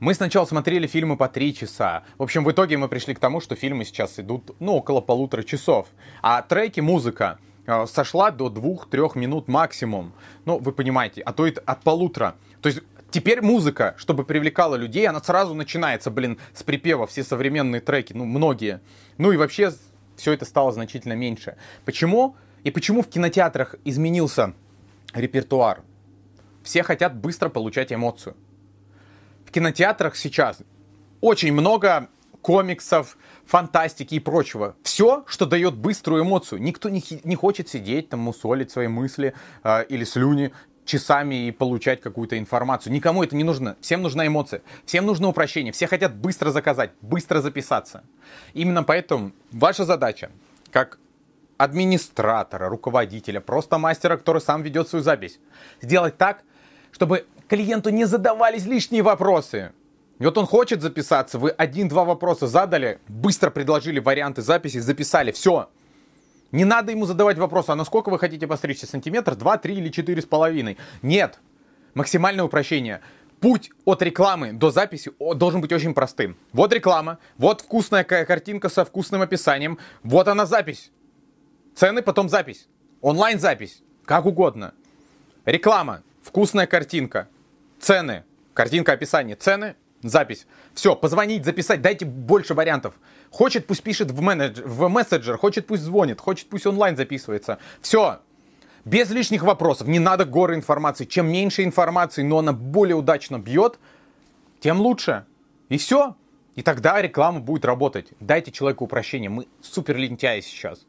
Мы 0.00 0.14
сначала 0.14 0.44
смотрели 0.44 0.86
фильмы 0.86 1.16
по 1.16 1.28
три 1.28 1.54
часа. 1.54 2.04
В 2.18 2.22
общем, 2.22 2.44
в 2.44 2.52
итоге 2.52 2.76
мы 2.76 2.88
пришли 2.88 3.14
к 3.14 3.18
тому, 3.18 3.40
что 3.40 3.56
фильмы 3.56 3.84
сейчас 3.84 4.18
идут, 4.20 4.54
ну, 4.60 4.76
около 4.76 5.00
полутора 5.00 5.42
часов. 5.42 5.88
А 6.22 6.40
треки, 6.42 6.78
музыка 6.80 7.38
э, 7.66 7.84
сошла 7.86 8.30
до 8.30 8.48
двух-трех 8.48 9.16
минут 9.16 9.48
максимум. 9.48 10.12
Ну, 10.44 10.58
вы 10.58 10.72
понимаете, 10.72 11.22
а 11.22 11.32
то 11.32 11.46
и 11.46 11.54
от 11.66 11.82
полутора. 11.82 12.36
То 12.62 12.68
есть 12.68 12.82
Теперь 13.10 13.40
музыка, 13.40 13.94
чтобы 13.96 14.24
привлекала 14.24 14.74
людей, 14.74 15.08
она 15.08 15.22
сразу 15.22 15.54
начинается, 15.54 16.10
блин, 16.10 16.38
с 16.52 16.62
припева, 16.62 17.06
все 17.06 17.24
современные 17.24 17.80
треки, 17.80 18.12
ну, 18.12 18.26
многие. 18.26 18.80
Ну 19.16 19.32
и 19.32 19.36
вообще 19.36 19.72
все 20.16 20.32
это 20.32 20.44
стало 20.44 20.72
значительно 20.72 21.14
меньше. 21.14 21.56
Почему? 21.86 22.36
И 22.64 22.70
почему 22.70 23.02
в 23.02 23.08
кинотеатрах 23.08 23.76
изменился 23.84 24.52
репертуар? 25.14 25.82
Все 26.62 26.82
хотят 26.82 27.16
быстро 27.16 27.48
получать 27.48 27.92
эмоцию. 27.92 28.36
В 29.46 29.52
кинотеатрах 29.52 30.14
сейчас 30.14 30.58
очень 31.22 31.52
много 31.52 32.08
комиксов, 32.42 33.16
фантастики 33.46 34.16
и 34.16 34.20
прочего. 34.20 34.76
Все, 34.82 35.24
что 35.26 35.46
дает 35.46 35.74
быструю 35.74 36.24
эмоцию. 36.24 36.60
Никто 36.60 36.88
не, 36.88 37.02
не 37.24 37.34
хочет 37.34 37.68
сидеть, 37.68 38.10
там, 38.10 38.20
мусолить 38.20 38.70
свои 38.70 38.88
мысли 38.88 39.34
э, 39.64 39.84
или 39.88 40.04
слюни 40.04 40.52
часами 40.88 41.46
и 41.46 41.52
получать 41.52 42.00
какую-то 42.00 42.38
информацию. 42.38 42.92
Никому 42.92 43.22
это 43.22 43.36
не 43.36 43.44
нужно. 43.44 43.76
Всем 43.80 44.02
нужна 44.02 44.26
эмоция. 44.26 44.62
Всем 44.84 45.06
нужно 45.06 45.28
упрощение. 45.28 45.72
Все 45.72 45.86
хотят 45.86 46.16
быстро 46.16 46.50
заказать, 46.50 46.90
быстро 47.00 47.40
записаться. 47.40 48.02
Именно 48.54 48.82
поэтому 48.82 49.32
ваша 49.52 49.84
задача, 49.84 50.30
как 50.72 50.98
администратора, 51.58 52.68
руководителя, 52.68 53.40
просто 53.40 53.78
мастера, 53.78 54.16
который 54.16 54.40
сам 54.40 54.62
ведет 54.62 54.88
свою 54.88 55.04
запись, 55.04 55.38
сделать 55.82 56.16
так, 56.16 56.42
чтобы 56.92 57.26
клиенту 57.48 57.90
не 57.90 58.06
задавались 58.06 58.64
лишние 58.64 59.02
вопросы. 59.02 59.72
И 60.18 60.24
вот 60.24 60.36
он 60.36 60.46
хочет 60.46 60.82
записаться, 60.82 61.38
вы 61.38 61.50
один-два 61.50 62.04
вопроса 62.04 62.48
задали, 62.48 62.98
быстро 63.06 63.50
предложили 63.50 64.00
варианты 64.00 64.42
записи, 64.42 64.78
записали, 64.78 65.30
все. 65.30 65.68
Не 66.50 66.64
надо 66.64 66.92
ему 66.92 67.04
задавать 67.04 67.36
вопрос, 67.36 67.68
а 67.68 67.74
насколько 67.74 68.08
вы 68.08 68.18
хотите 68.18 68.46
постричься? 68.46 68.86
Сантиметр, 68.86 69.36
два, 69.36 69.58
три 69.58 69.76
или 69.76 69.90
четыре 69.90 70.22
с 70.22 70.24
половиной? 70.24 70.78
Нет. 71.02 71.38
Максимальное 71.94 72.44
упрощение. 72.44 73.00
Путь 73.40 73.70
от 73.84 74.02
рекламы 74.02 74.52
до 74.52 74.70
записи 74.70 75.12
должен 75.36 75.60
быть 75.60 75.72
очень 75.72 75.94
простым. 75.94 76.36
Вот 76.52 76.72
реклама, 76.72 77.18
вот 77.36 77.60
вкусная 77.60 78.02
картинка 78.02 78.68
со 78.68 78.84
вкусным 78.84 79.22
описанием, 79.22 79.78
вот 80.02 80.26
она 80.26 80.46
запись. 80.46 80.90
Цены, 81.74 82.02
потом 82.02 82.28
запись. 82.28 82.66
Онлайн-запись, 83.00 83.82
как 84.04 84.26
угодно. 84.26 84.74
Реклама, 85.44 86.02
вкусная 86.22 86.66
картинка, 86.66 87.28
цены, 87.78 88.24
картинка, 88.54 88.92
описание, 88.92 89.36
цены, 89.36 89.76
запись. 90.02 90.46
Все, 90.74 90.96
позвонить, 90.96 91.44
записать, 91.44 91.80
дайте 91.80 92.04
больше 92.06 92.54
вариантов. 92.54 92.94
Хочет, 93.30 93.66
пусть 93.66 93.82
пишет 93.82 94.10
в, 94.10 94.20
менедж... 94.22 94.62
в 94.64 94.88
мессенджер, 94.88 95.36
хочет, 95.36 95.66
пусть 95.66 95.82
звонит, 95.82 96.20
хочет, 96.20 96.48
пусть 96.48 96.66
онлайн 96.66 96.96
записывается. 96.96 97.58
Все, 97.80 98.20
без 98.84 99.10
лишних 99.10 99.42
вопросов, 99.42 99.86
не 99.86 99.98
надо 99.98 100.24
горы 100.24 100.54
информации. 100.54 101.04
Чем 101.04 101.30
меньше 101.30 101.64
информации, 101.64 102.22
но 102.22 102.38
она 102.38 102.52
более 102.52 102.96
удачно 102.96 103.38
бьет, 103.38 103.78
тем 104.60 104.80
лучше. 104.80 105.26
И 105.68 105.76
все. 105.76 106.16
И 106.54 106.62
тогда 106.62 107.00
реклама 107.00 107.40
будет 107.40 107.64
работать. 107.64 108.08
Дайте 108.18 108.50
человеку 108.50 108.84
упрощение. 108.84 109.30
Мы 109.30 109.46
супер 109.60 109.96
лентяи 109.96 110.40
сейчас. 110.40 110.86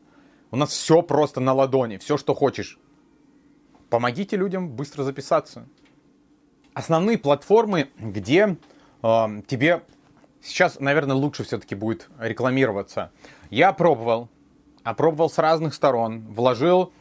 У 0.49 0.55
нас 0.55 0.69
все 0.69 1.01
просто 1.01 1.41
на 1.41 1.53
ладони, 1.53 1.97
все, 1.97 2.17
что 2.17 2.33
хочешь. 2.33 2.79
Помогите 3.89 4.37
людям 4.37 4.69
быстро 4.69 5.03
записаться. 5.03 5.67
Основные 6.73 7.17
платформы, 7.17 7.89
где 7.99 8.57
э, 9.03 9.41
тебе 9.47 9.83
сейчас, 10.41 10.79
наверное, 10.79 11.15
лучше 11.15 11.43
все-таки 11.43 11.75
будет 11.75 12.09
рекламироваться. 12.19 13.11
Я 13.49 13.73
пробовал, 13.73 14.29
опробовал 14.83 15.29
с 15.29 15.37
разных 15.37 15.73
сторон, 15.73 16.21
вложил 16.27 16.93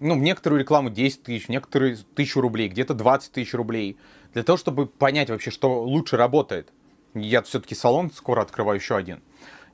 ну, 0.00 0.14
в 0.14 0.18
некоторую 0.18 0.60
рекламу 0.60 0.90
10 0.90 1.22
тысяч, 1.22 1.46
в 1.46 1.48
некоторые 1.48 1.96
тысячу 2.14 2.40
рублей, 2.40 2.68
где-то 2.68 2.94
20 2.94 3.32
тысяч 3.32 3.54
рублей, 3.54 3.98
для 4.32 4.42
того, 4.42 4.56
чтобы 4.56 4.86
понять 4.86 5.30
вообще, 5.30 5.50
что 5.50 5.82
лучше 5.82 6.16
работает. 6.16 6.72
Я 7.14 7.42
все-таки 7.42 7.74
салон 7.74 8.10
скоро 8.10 8.42
открываю 8.42 8.78
еще 8.78 8.96
один. 8.96 9.22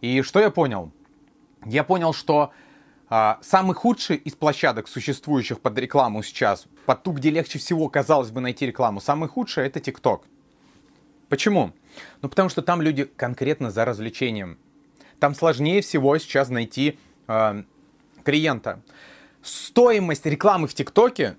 И 0.01 0.23
что 0.23 0.41
я 0.41 0.51
понял? 0.51 0.93
Я 1.65 1.85
понял, 1.85 2.13
что 2.13 2.53
а, 3.09 3.39
самый 3.43 3.75
худший 3.75 4.17
из 4.17 4.35
площадок, 4.35 4.89
существующих 4.89 5.61
под 5.61 5.79
рекламу 5.79 6.23
сейчас, 6.23 6.67
под 6.85 7.03
ту, 7.03 7.13
где 7.13 7.31
легче 7.31 7.59
всего, 7.59 7.89
казалось 7.89 8.31
бы, 8.31 8.41
найти 8.41 8.67
рекламу, 8.67 9.01
самый 9.01 9.29
худший 9.29 9.67
это 9.67 9.79
TikTok. 9.81 10.23
Почему? 11.29 11.73
Ну, 12.23 12.29
потому 12.29 12.49
что 12.49 12.63
там 12.63 12.83
люди 12.83 13.05
конкретно 13.05 13.71
за 13.71 13.85
развлечением. 13.85 14.59
Там 15.19 15.35
сложнее 15.35 15.83
всего 15.83 16.17
сейчас 16.19 16.49
найти 16.49 16.99
э, 17.27 17.63
клиента. 18.25 18.83
Стоимость 19.43 20.27
рекламы 20.27 20.69
в 20.69 20.75
ТикТоке 20.75 21.37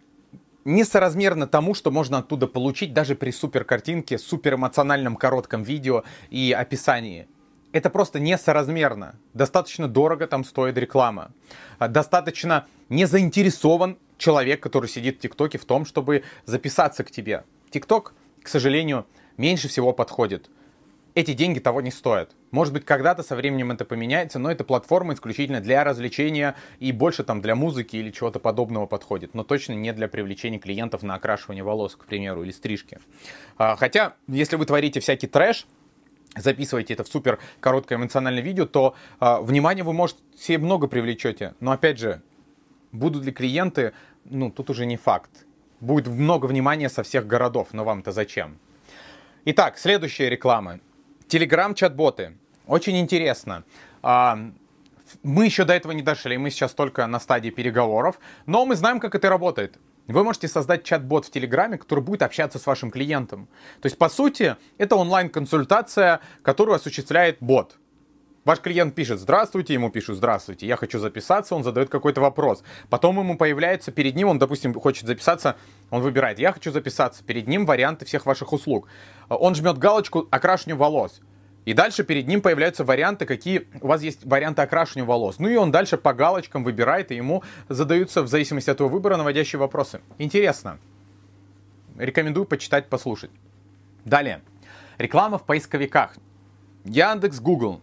несоразмерно 0.65 1.47
тому, 1.47 1.73
что 1.73 1.91
можно 1.91 2.19
оттуда 2.19 2.47
получить 2.47 2.93
даже 2.93 3.15
при 3.15 3.31
супер 3.31 3.63
картинке, 3.63 4.17
супер 4.17 4.55
эмоциональном 4.55 5.15
коротком 5.15 5.63
видео 5.63 6.03
и 6.29 6.51
описании. 6.51 7.27
Это 7.71 7.89
просто 7.89 8.19
несоразмерно. 8.19 9.15
Достаточно 9.33 9.87
дорого 9.87 10.27
там 10.27 10.43
стоит 10.43 10.77
реклама. 10.77 11.31
А, 11.77 11.87
достаточно 11.87 12.67
не 12.89 13.05
заинтересован 13.05 13.97
человек, 14.17 14.61
который 14.61 14.89
сидит 14.89 15.17
в 15.17 15.19
ТикТоке 15.21 15.57
в 15.57 15.65
том, 15.65 15.85
чтобы 15.85 16.23
записаться 16.45 17.03
к 17.03 17.11
тебе. 17.11 17.43
ТикТок, 17.69 18.13
к 18.41 18.47
сожалению, 18.47 19.05
меньше 19.39 19.67
всего 19.69 19.93
подходит. 19.93 20.51
Эти 21.15 21.33
деньги 21.33 21.59
того 21.59 21.81
не 21.81 21.89
стоят. 21.89 22.35
Может 22.51 22.73
быть, 22.73 22.85
когда-то 22.85 23.23
со 23.23 23.35
временем 23.35 23.71
это 23.71 23.83
поменяется, 23.83 24.37
но 24.37 24.51
это 24.51 24.63
платформа 24.63 25.13
исключительно 25.13 25.59
для 25.59 25.83
развлечения 25.83 26.55
и 26.79 26.91
больше 26.91 27.23
там 27.23 27.41
для 27.41 27.55
музыки 27.55 27.95
или 27.95 28.11
чего-то 28.11 28.39
подобного 28.39 28.85
подходит, 28.85 29.33
но 29.33 29.43
точно 29.43 29.73
не 29.73 29.91
для 29.91 30.07
привлечения 30.07 30.59
клиентов 30.59 31.01
на 31.01 31.15
окрашивание 31.15 31.63
волос, 31.63 31.95
к 31.95 32.05
примеру, 32.05 32.43
или 32.43 32.51
стрижки. 32.51 32.99
А, 33.57 33.75
хотя, 33.75 34.13
если 34.27 34.55
вы 34.55 34.65
творите 34.65 34.99
всякий 34.99 35.27
трэш, 35.27 35.65
записываете 36.37 36.93
это 36.93 37.03
в 37.03 37.07
супер 37.07 37.39
короткое 37.59 37.95
эмоциональное 37.97 38.43
видео, 38.43 38.65
то 38.65 38.93
э, 39.19 39.37
внимание 39.41 39.83
вы, 39.83 39.93
может, 39.93 40.17
себе 40.37 40.59
много 40.59 40.87
привлечете. 40.87 41.55
Но 41.59 41.71
опять 41.71 41.97
же, 41.97 42.21
будут 42.91 43.25
ли 43.25 43.31
клиенты, 43.31 43.93
ну, 44.25 44.51
тут 44.51 44.69
уже 44.69 44.85
не 44.85 44.97
факт. 44.97 45.45
Будет 45.79 46.07
много 46.07 46.45
внимания 46.45 46.89
со 46.89 47.03
всех 47.03 47.25
городов, 47.25 47.69
но 47.71 47.83
вам-то 47.83 48.11
зачем? 48.11 48.59
Итак, 49.45 49.77
следующая 49.77 50.29
реклама. 50.29 50.79
Телеграм-чат-боты. 51.27 52.37
Очень 52.67 52.97
интересно. 52.97 53.63
А, 54.01 54.37
Мы 55.23 55.45
еще 55.45 55.63
до 55.63 55.73
этого 55.73 55.93
не 55.93 56.01
дошли, 56.01 56.37
мы 56.37 56.51
сейчас 56.51 56.73
только 56.73 57.07
на 57.07 57.19
стадии 57.19 57.49
переговоров, 57.49 58.19
но 58.45 58.65
мы 58.65 58.75
знаем, 58.75 58.99
как 58.99 59.15
это 59.15 59.29
работает. 59.29 59.79
Вы 60.07 60.23
можете 60.23 60.47
создать 60.47 60.83
чат-бот 60.83 61.25
в 61.25 61.31
Телеграме, 61.31 61.77
который 61.77 62.03
будет 62.03 62.21
общаться 62.21 62.59
с 62.59 62.65
вашим 62.65 62.91
клиентом. 62.91 63.47
То 63.81 63.85
есть, 63.85 63.97
по 63.97 64.09
сути, 64.09 64.55
это 64.77 64.95
онлайн-консультация, 64.97 66.19
которую 66.41 66.75
осуществляет 66.75 67.37
бот. 67.39 67.77
Ваш 68.45 68.61
клиент 68.61 68.95
пишет 68.95 69.19
«Здравствуйте», 69.19 69.73
ему 69.73 69.89
пишут 69.89 70.15
«Здравствуйте», 70.15 70.65
я 70.65 70.77
хочу 70.77 70.97
записаться, 70.97 71.55
он 71.55 71.63
задает 71.63 71.89
какой-то 71.89 72.21
вопрос. 72.21 72.63
Потом 72.89 73.19
ему 73.19 73.37
появляется 73.37 73.91
перед 73.91 74.15
ним, 74.15 74.29
он, 74.29 74.39
допустим, 74.39 74.73
хочет 74.73 75.07
записаться, 75.07 75.57
он 75.89 76.01
выбирает 76.01 76.39
«Я 76.39 76.53
хочу 76.53 76.71
записаться», 76.71 77.23
перед 77.23 77.47
ним 77.47 77.65
варианты 77.65 78.05
всех 78.05 78.25
ваших 78.25 78.53
услуг. 78.53 78.87
Он 79.27 79.55
жмет 79.55 79.77
галочку 79.77 80.27
«Окрашивание 80.31 80.77
волос». 80.77 81.19
И 81.65 81.73
дальше 81.73 82.03
перед 82.05 82.27
ним 82.27 82.41
появляются 82.41 82.85
варианты, 82.85 83.25
какие 83.25 83.67
у 83.81 83.87
вас 83.87 84.01
есть 84.01 84.25
варианты 84.25 84.61
окрашивания 84.61 85.05
волос. 85.05 85.37
Ну 85.37 85.49
и 85.49 85.55
он 85.57 85.71
дальше 85.71 85.97
по 85.97 86.13
галочкам 86.13 86.63
выбирает, 86.63 87.11
и 87.11 87.15
ему 87.15 87.43
задаются 87.67 88.23
в 88.23 88.27
зависимости 88.27 88.69
от 88.69 88.79
его 88.79 88.87
выбора 88.89 89.17
наводящие 89.17 89.59
вопросы. 89.59 89.99
Интересно. 90.17 90.79
Рекомендую 91.97 92.45
почитать, 92.45 92.87
послушать. 92.87 93.31
Далее. 94.05 94.41
Реклама 94.97 95.37
в 95.37 95.45
поисковиках. 95.45 96.15
Яндекс, 96.85 97.39
Google 97.41 97.81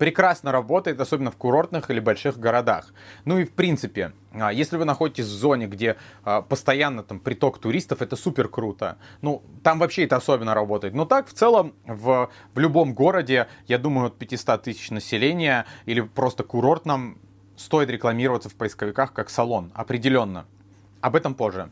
прекрасно 0.00 0.50
работает, 0.50 0.98
особенно 0.98 1.30
в 1.30 1.36
курортных 1.36 1.90
или 1.90 2.00
больших 2.00 2.38
городах. 2.38 2.94
Ну 3.26 3.38
и 3.38 3.44
в 3.44 3.52
принципе, 3.52 4.14
а, 4.32 4.50
если 4.50 4.78
вы 4.78 4.86
находитесь 4.86 5.26
в 5.26 5.28
зоне, 5.28 5.66
где 5.66 5.96
а, 6.24 6.40
постоянно 6.40 7.02
там 7.02 7.20
приток 7.20 7.58
туристов, 7.58 8.00
это 8.00 8.16
супер 8.16 8.48
круто. 8.48 8.96
Ну, 9.20 9.42
там 9.62 9.78
вообще 9.78 10.04
это 10.04 10.16
особенно 10.16 10.54
работает. 10.54 10.94
Но 10.94 11.04
так, 11.04 11.28
в 11.28 11.34
целом, 11.34 11.74
в, 11.84 12.30
в 12.54 12.58
любом 12.58 12.94
городе, 12.94 13.48
я 13.66 13.76
думаю, 13.76 14.06
от 14.06 14.16
500 14.16 14.62
тысяч 14.62 14.90
населения 14.90 15.66
или 15.84 16.00
просто 16.00 16.44
курортном, 16.44 17.18
стоит 17.58 17.90
рекламироваться 17.90 18.48
в 18.48 18.54
поисковиках 18.54 19.12
как 19.12 19.28
салон. 19.28 19.70
Определенно. 19.74 20.46
Об 21.02 21.14
этом 21.14 21.34
позже. 21.34 21.70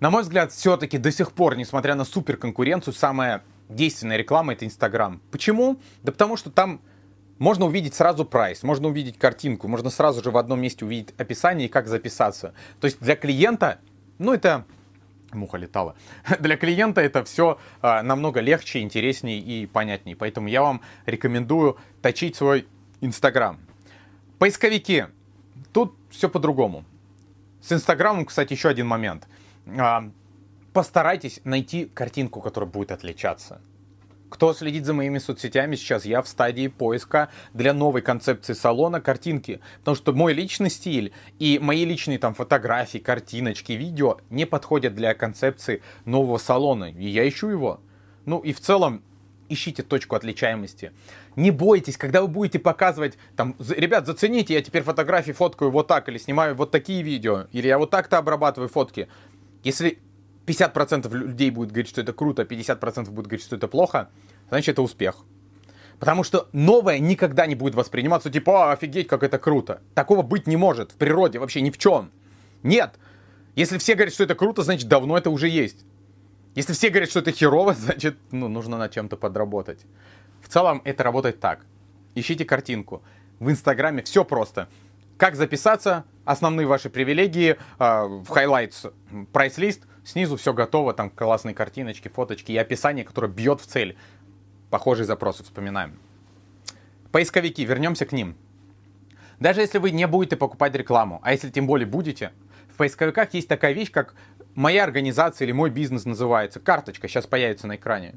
На 0.00 0.10
мой 0.10 0.22
взгляд, 0.22 0.50
все-таки 0.50 0.98
до 0.98 1.12
сих 1.12 1.30
пор, 1.30 1.56
несмотря 1.56 1.94
на 1.94 2.04
супер 2.04 2.36
конкуренцию, 2.36 2.94
самая 2.94 3.44
действенная 3.68 4.16
реклама 4.16 4.54
это 4.54 4.66
Инстаграм. 4.66 5.20
Почему? 5.30 5.78
Да 6.02 6.10
потому 6.10 6.36
что 6.36 6.50
там 6.50 6.80
можно 7.38 7.66
увидеть 7.66 7.94
сразу 7.94 8.24
прайс, 8.24 8.62
можно 8.62 8.88
увидеть 8.88 9.18
картинку, 9.18 9.68
можно 9.68 9.90
сразу 9.90 10.22
же 10.22 10.30
в 10.30 10.36
одном 10.36 10.60
месте 10.60 10.84
увидеть 10.84 11.14
описание 11.18 11.66
и 11.66 11.70
как 11.70 11.88
записаться. 11.88 12.54
То 12.80 12.86
есть 12.86 13.00
для 13.00 13.16
клиента, 13.16 13.78
ну 14.18 14.32
это 14.32 14.64
муха 15.34 15.58
летала. 15.58 15.96
Для 16.40 16.56
клиента 16.56 17.00
это 17.00 17.24
все 17.24 17.58
а, 17.82 18.02
намного 18.02 18.40
легче, 18.40 18.80
интереснее 18.80 19.38
и 19.38 19.66
понятнее. 19.66 20.16
Поэтому 20.16 20.48
я 20.48 20.62
вам 20.62 20.80
рекомендую 21.06 21.76
точить 22.02 22.36
свой 22.36 22.66
Инстаграм. 23.00 23.58
Поисковики. 24.38 25.06
Тут 25.72 25.94
все 26.10 26.28
по-другому. 26.28 26.84
С 27.60 27.72
Инстаграмом, 27.72 28.26
кстати, 28.26 28.52
еще 28.52 28.68
один 28.68 28.86
момент. 28.86 29.26
А, 29.66 30.08
постарайтесь 30.72 31.40
найти 31.44 31.86
картинку, 31.86 32.40
которая 32.40 32.70
будет 32.70 32.92
отличаться. 32.92 33.60
Кто 34.34 34.52
следит 34.52 34.84
за 34.84 34.94
моими 34.94 35.18
соцсетями 35.18 35.76
сейчас, 35.76 36.04
я 36.04 36.20
в 36.20 36.26
стадии 36.26 36.66
поиска 36.66 37.28
для 37.52 37.72
новой 37.72 38.02
концепции 38.02 38.52
салона 38.52 39.00
картинки. 39.00 39.60
Потому 39.78 39.94
что 39.94 40.12
мой 40.12 40.32
личный 40.32 40.70
стиль 40.70 41.12
и 41.38 41.60
мои 41.62 41.84
личные 41.84 42.18
там 42.18 42.34
фотографии, 42.34 42.98
картиночки, 42.98 43.70
видео 43.74 44.18
не 44.30 44.44
подходят 44.44 44.96
для 44.96 45.14
концепции 45.14 45.82
нового 46.04 46.38
салона. 46.38 46.90
И 46.90 47.06
я 47.06 47.28
ищу 47.28 47.48
его. 47.48 47.80
Ну 48.24 48.40
и 48.40 48.52
в 48.52 48.58
целом 48.58 49.04
ищите 49.48 49.84
точку 49.84 50.16
отличаемости. 50.16 50.90
Не 51.36 51.52
бойтесь, 51.52 51.96
когда 51.96 52.20
вы 52.20 52.26
будете 52.26 52.58
показывать, 52.58 53.16
там, 53.36 53.54
ребят, 53.68 54.04
зацените, 54.04 54.54
я 54.54 54.62
теперь 54.62 54.82
фотографии 54.82 55.30
фоткаю 55.30 55.70
вот 55.70 55.86
так, 55.86 56.08
или 56.08 56.18
снимаю 56.18 56.56
вот 56.56 56.72
такие 56.72 57.02
видео, 57.02 57.46
или 57.52 57.68
я 57.68 57.78
вот 57.78 57.90
так-то 57.90 58.18
обрабатываю 58.18 58.68
фотки. 58.68 59.06
Если 59.62 60.00
50% 60.46 61.12
людей 61.14 61.50
будет 61.50 61.70
говорить, 61.70 61.88
что 61.88 62.00
это 62.00 62.12
круто, 62.12 62.42
50% 62.42 63.10
будет 63.10 63.26
говорить, 63.26 63.44
что 63.44 63.56
это 63.56 63.68
плохо, 63.68 64.10
значит 64.48 64.74
это 64.74 64.82
успех. 64.82 65.16
Потому 65.98 66.24
что 66.24 66.48
новое 66.52 66.98
никогда 66.98 67.46
не 67.46 67.54
будет 67.54 67.74
восприниматься 67.74 68.30
типа, 68.30 68.72
офигеть, 68.72 69.06
как 69.06 69.22
это 69.22 69.38
круто. 69.38 69.80
Такого 69.94 70.22
быть 70.22 70.46
не 70.46 70.56
может 70.56 70.92
в 70.92 70.96
природе 70.96 71.38
вообще 71.38 71.60
ни 71.60 71.70
в 71.70 71.78
чем. 71.78 72.10
Нет. 72.62 72.94
Если 73.54 73.78
все 73.78 73.94
говорят, 73.94 74.12
что 74.12 74.24
это 74.24 74.34
круто, 74.34 74.62
значит 74.62 74.88
давно 74.88 75.16
это 75.16 75.30
уже 75.30 75.48
есть. 75.48 75.84
Если 76.54 76.72
все 76.72 76.90
говорят, 76.90 77.10
что 77.10 77.20
это 77.20 77.30
херово, 77.30 77.74
значит 77.78 78.16
ну, 78.32 78.48
нужно 78.48 78.76
над 78.76 78.92
чем-то 78.92 79.16
подработать. 79.16 79.80
В 80.42 80.48
целом 80.48 80.82
это 80.84 81.04
работает 81.04 81.40
так. 81.40 81.64
Ищите 82.14 82.44
картинку. 82.44 83.02
В 83.38 83.50
Инстаграме 83.50 84.02
все 84.02 84.24
просто. 84.24 84.68
Как 85.16 85.36
записаться, 85.36 86.04
основные 86.24 86.66
ваши 86.66 86.90
привилегии, 86.90 87.52
э, 87.52 87.56
в 87.78 88.30
highlights 88.30 88.92
прайс-лист– 89.32 89.82
Снизу 90.04 90.36
все 90.36 90.52
готово, 90.52 90.92
там 90.92 91.10
классные 91.10 91.54
картиночки, 91.54 92.08
фоточки 92.08 92.52
и 92.52 92.56
описание, 92.56 93.04
которое 93.04 93.28
бьет 93.28 93.60
в 93.60 93.66
цель. 93.66 93.96
Похожие 94.70 95.06
запросы 95.06 95.42
вспоминаем. 95.42 95.98
Поисковики, 97.10 97.64
вернемся 97.64 98.04
к 98.06 98.12
ним. 98.12 98.36
Даже 99.40 99.62
если 99.62 99.78
вы 99.78 99.90
не 99.90 100.06
будете 100.06 100.36
покупать 100.36 100.74
рекламу, 100.74 101.20
а 101.22 101.32
если 101.32 101.50
тем 101.50 101.66
более 101.66 101.86
будете, 101.86 102.32
в 102.72 102.76
поисковиках 102.76 103.32
есть 103.34 103.48
такая 103.48 103.72
вещь, 103.72 103.90
как 103.90 104.14
моя 104.54 104.84
организация 104.84 105.46
или 105.46 105.52
мой 105.52 105.70
бизнес 105.70 106.04
называется. 106.04 106.60
Карточка 106.60 107.08
сейчас 107.08 107.26
появится 107.26 107.66
на 107.66 107.76
экране. 107.76 108.14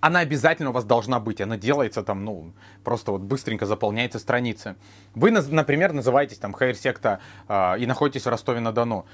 Она 0.00 0.20
обязательно 0.20 0.70
у 0.70 0.72
вас 0.72 0.84
должна 0.84 1.20
быть. 1.20 1.40
Она 1.40 1.56
делается 1.56 2.02
там, 2.02 2.24
ну, 2.24 2.52
просто 2.84 3.12
вот 3.12 3.22
быстренько 3.22 3.66
заполняется 3.66 4.18
страницы. 4.18 4.76
Вы, 5.14 5.30
например, 5.30 5.92
называетесь 5.92 6.38
там 6.38 6.52
Хайр 6.52 6.76
Секта 6.76 7.20
э, 7.48 7.78
и 7.80 7.86
находитесь 7.86 8.24
в 8.24 8.28
Ростове-на-Дону. 8.28 9.06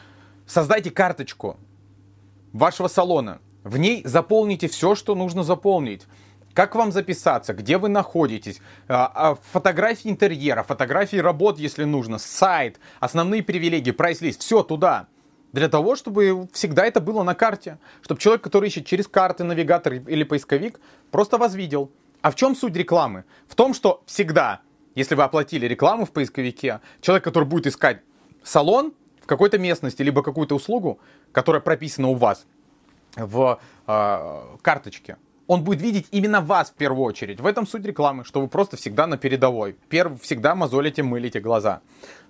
Создайте 0.46 0.90
карточку 0.90 1.56
вашего 2.54 2.88
салона. 2.88 3.40
В 3.64 3.76
ней 3.76 4.02
заполните 4.06 4.68
все, 4.68 4.94
что 4.94 5.14
нужно 5.14 5.42
заполнить. 5.42 6.06
Как 6.54 6.76
вам 6.76 6.92
записаться, 6.92 7.52
где 7.52 7.78
вы 7.78 7.88
находитесь, 7.88 8.60
а, 8.86 9.10
а, 9.12 9.38
фотографии 9.52 10.08
интерьера, 10.08 10.62
фотографии 10.62 11.16
работ, 11.16 11.58
если 11.58 11.82
нужно, 11.82 12.18
сайт, 12.18 12.78
основные 13.00 13.42
привилегии, 13.42 13.90
прайс-лист, 13.90 14.40
все 14.40 14.62
туда. 14.62 15.08
Для 15.52 15.68
того, 15.68 15.96
чтобы 15.96 16.48
всегда 16.52 16.86
это 16.86 17.00
было 17.00 17.24
на 17.24 17.34
карте. 17.34 17.78
Чтобы 18.02 18.20
человек, 18.20 18.42
который 18.42 18.68
ищет 18.68 18.86
через 18.86 19.08
карты, 19.08 19.42
навигатор 19.42 19.94
или 19.94 20.22
поисковик, 20.22 20.80
просто 21.10 21.38
вас 21.38 21.54
видел. 21.54 21.90
А 22.22 22.30
в 22.30 22.36
чем 22.36 22.54
суть 22.54 22.76
рекламы? 22.76 23.24
В 23.48 23.56
том, 23.56 23.74
что 23.74 24.02
всегда, 24.06 24.60
если 24.94 25.16
вы 25.16 25.24
оплатили 25.24 25.66
рекламу 25.66 26.06
в 26.06 26.12
поисковике, 26.12 26.80
человек, 27.00 27.24
который 27.24 27.44
будет 27.44 27.66
искать 27.66 28.00
салон, 28.44 28.94
в 29.24 29.26
какой-то 29.26 29.58
местности, 29.58 30.02
либо 30.02 30.22
какую-то 30.22 30.54
услугу, 30.54 30.98
которая 31.32 31.62
прописана 31.62 32.08
у 32.08 32.14
вас 32.14 32.46
в 33.16 33.58
э, 33.86 34.56
карточке, 34.60 35.16
он 35.46 35.64
будет 35.64 35.80
видеть 35.80 36.08
именно 36.10 36.42
вас 36.42 36.70
в 36.70 36.74
первую 36.74 37.04
очередь. 37.04 37.40
В 37.40 37.46
этом 37.46 37.66
суть 37.66 37.86
рекламы, 37.86 38.24
что 38.24 38.42
вы 38.42 38.48
просто 38.48 38.76
всегда 38.76 39.06
на 39.06 39.16
передовой. 39.16 39.76
Перв, 39.88 40.20
всегда 40.20 40.54
мозолите, 40.54 41.02
мылите 41.02 41.40
глаза. 41.40 41.80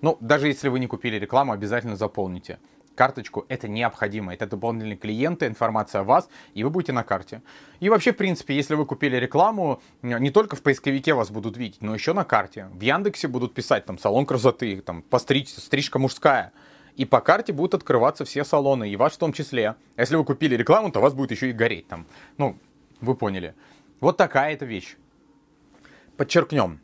Ну, 0.02 0.16
даже 0.20 0.46
если 0.46 0.68
вы 0.68 0.78
не 0.78 0.86
купили 0.86 1.16
рекламу, 1.16 1.52
обязательно 1.52 1.96
заполните. 1.96 2.58
Карточку 2.94 3.44
это 3.48 3.66
необходимо. 3.66 4.32
Это 4.32 4.46
дополнительные 4.46 4.96
клиенты, 4.96 5.46
информация 5.46 6.02
о 6.02 6.04
вас, 6.04 6.28
и 6.54 6.62
вы 6.62 6.70
будете 6.70 6.92
на 6.92 7.02
карте. 7.02 7.42
И 7.80 7.88
вообще, 7.88 8.12
в 8.12 8.16
принципе, 8.16 8.54
если 8.54 8.76
вы 8.76 8.86
купили 8.86 9.16
рекламу, 9.16 9.80
не 10.02 10.30
только 10.30 10.54
в 10.54 10.62
поисковике 10.62 11.12
вас 11.14 11.30
будут 11.30 11.56
видеть, 11.56 11.82
но 11.82 11.92
еще 11.92 12.12
на 12.12 12.24
карте. 12.24 12.68
В 12.72 12.80
Яндексе 12.80 13.26
будут 13.26 13.52
писать 13.52 13.84
там 13.84 13.98
салон 13.98 14.26
красоты, 14.26 14.80
там 14.80 15.02
постричь, 15.02 15.48
стрижка 15.48 15.98
мужская 15.98 16.52
и 16.96 17.04
по 17.04 17.20
карте 17.20 17.52
будут 17.52 17.74
открываться 17.74 18.24
все 18.24 18.44
салоны, 18.44 18.90
и 18.90 18.96
ваш 18.96 19.14
в 19.14 19.18
том 19.18 19.32
числе. 19.32 19.76
Если 19.96 20.16
вы 20.16 20.24
купили 20.24 20.54
рекламу, 20.54 20.90
то 20.90 21.00
у 21.00 21.02
вас 21.02 21.14
будет 21.14 21.32
еще 21.32 21.50
и 21.50 21.52
гореть 21.52 21.88
там. 21.88 22.06
Ну, 22.38 22.58
вы 23.00 23.14
поняли. 23.14 23.54
Вот 24.00 24.16
такая 24.16 24.54
это 24.54 24.64
вещь. 24.64 24.96
Подчеркнем. 26.16 26.80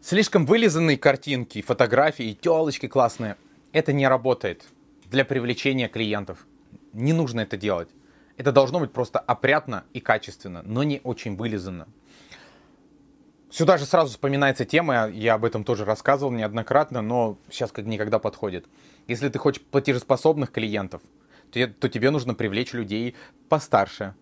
Слишком 0.00 0.46
вылизанные 0.46 0.96
картинки, 0.96 1.60
фотографии, 1.60 2.38
телочки 2.40 2.86
классные. 2.86 3.36
Это 3.72 3.92
не 3.92 4.06
работает 4.08 4.64
для 5.06 5.24
привлечения 5.24 5.88
клиентов. 5.88 6.46
Не 6.92 7.12
нужно 7.12 7.40
это 7.40 7.56
делать. 7.56 7.88
Это 8.36 8.52
должно 8.52 8.80
быть 8.80 8.92
просто 8.92 9.18
опрятно 9.18 9.84
и 9.92 10.00
качественно, 10.00 10.62
но 10.64 10.82
не 10.82 11.00
очень 11.04 11.36
вылизанно. 11.36 11.88
Сюда 13.50 13.78
же 13.78 13.84
сразу 13.84 14.10
вспоминается 14.10 14.64
тема, 14.64 15.08
я 15.08 15.34
об 15.34 15.44
этом 15.44 15.64
тоже 15.64 15.84
рассказывал 15.84 16.30
неоднократно, 16.30 17.02
но 17.02 17.36
сейчас 17.50 17.72
как 17.72 17.84
никогда 17.84 18.20
подходит. 18.20 18.66
Если 19.08 19.28
ты 19.28 19.40
хочешь 19.40 19.60
платежеспособных 19.60 20.52
клиентов, 20.52 21.02
то, 21.50 21.66
то 21.66 21.88
тебе 21.88 22.10
нужно 22.10 22.34
привлечь 22.34 22.72
людей 22.72 23.16
постарше 23.48 24.14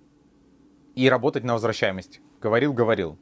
и 0.94 1.10
работать 1.10 1.44
на 1.44 1.52
возвращаемость. 1.52 2.20
Говорил, 2.40 2.72
говорил. 2.72 3.18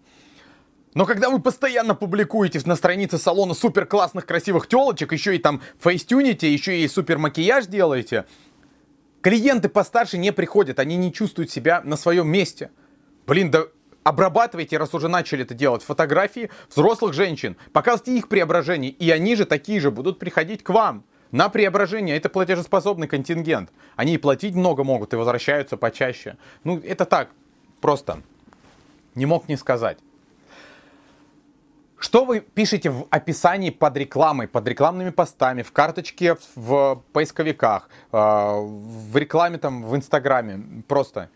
Но 0.95 1.07
когда 1.07 1.29
вы 1.29 1.41
постоянно 1.41 1.97
публикуете 1.97 2.61
на 2.65 2.77
странице 2.77 3.19
салона 3.19 3.53
супер 3.53 3.85
классных 3.85 4.27
красивых 4.27 4.69
телочек, 4.69 5.13
еще 5.13 5.35
и 5.35 5.39
там 5.41 5.61
фейстюните, 5.81 6.53
еще 6.53 6.79
и 6.81 6.87
супер 6.87 7.19
макияж 7.19 7.67
делаете, 7.67 8.27
клиенты 9.23 9.69
постарше 9.69 10.19
не 10.19 10.33
приходят, 10.33 10.79
они 10.79 10.97
не 10.97 11.13
чувствуют 11.13 11.51
себя 11.51 11.83
на 11.85 11.97
своем 11.97 12.29
месте. 12.29 12.71
Блин, 13.27 13.51
да 13.51 13.65
Обрабатывайте, 14.07 14.79
раз 14.79 14.95
уже 14.95 15.09
начали 15.09 15.43
это 15.43 15.53
делать, 15.53 15.83
фотографии 15.83 16.49
взрослых 16.71 17.13
женщин. 17.13 17.57
Показывайте 17.73 18.17
их 18.17 18.29
преображение, 18.29 18.93
и 18.93 19.11
они 19.11 19.35
же 19.35 19.47
такие 19.47 19.81
же 19.81 19.91
будут 19.91 20.21
приходить 20.21 20.63
к 20.63 20.69
вам 20.71 21.03
на 21.33 21.49
преображение. 21.49 22.17
Это 22.17 22.29
платежеспособный 22.29 23.09
контингент. 23.09 23.71
Они 23.97 24.15
и 24.15 24.19
платить 24.19 24.55
много 24.55 24.85
могут, 24.85 25.13
и 25.13 25.17
возвращаются 25.17 25.77
почаще. 25.77 26.37
Ну, 26.63 26.79
это 26.79 27.05
так, 27.05 27.31
просто. 27.81 28.23
Не 29.17 29.27
мог 29.27 29.49
не 29.49 29.57
сказать. 29.57 29.99
Что 31.99 32.25
вы 32.25 32.39
пишете 32.39 32.91
в 32.91 33.09
описании 33.11 33.71
под 33.71 33.97
рекламой, 33.97 34.47
под 34.47 34.69
рекламными 34.69 35.11
постами, 35.11 35.63
в 35.63 35.73
карточке 35.73 36.37
в 36.55 37.03
поисковиках, 37.13 37.89
э, 38.13 38.17
в 38.17 39.17
рекламе 39.17 39.59
там 39.59 39.83
в 39.83 39.97
Инстаграме? 39.97 40.85
Просто 40.87 41.29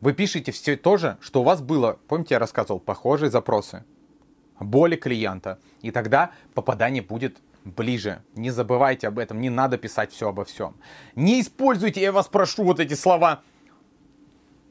вы 0.00 0.12
пишете 0.12 0.52
все 0.52 0.76
то 0.76 0.96
же, 0.96 1.18
что 1.20 1.40
у 1.40 1.44
вас 1.44 1.60
было, 1.60 1.98
помните, 2.08 2.34
я 2.34 2.38
рассказывал, 2.38 2.80
похожие 2.80 3.30
запросы, 3.30 3.84
боли 4.58 4.96
клиента. 4.96 5.58
И 5.82 5.90
тогда 5.90 6.32
попадание 6.54 7.02
будет 7.02 7.38
ближе. 7.64 8.22
Не 8.34 8.50
забывайте 8.50 9.08
об 9.08 9.18
этом, 9.18 9.40
не 9.40 9.50
надо 9.50 9.76
писать 9.78 10.12
все 10.12 10.28
обо 10.28 10.44
всем. 10.44 10.76
Не 11.14 11.40
используйте, 11.40 12.00
я 12.00 12.12
вас 12.12 12.28
прошу, 12.28 12.64
вот 12.64 12.80
эти 12.80 12.94
слова 12.94 13.42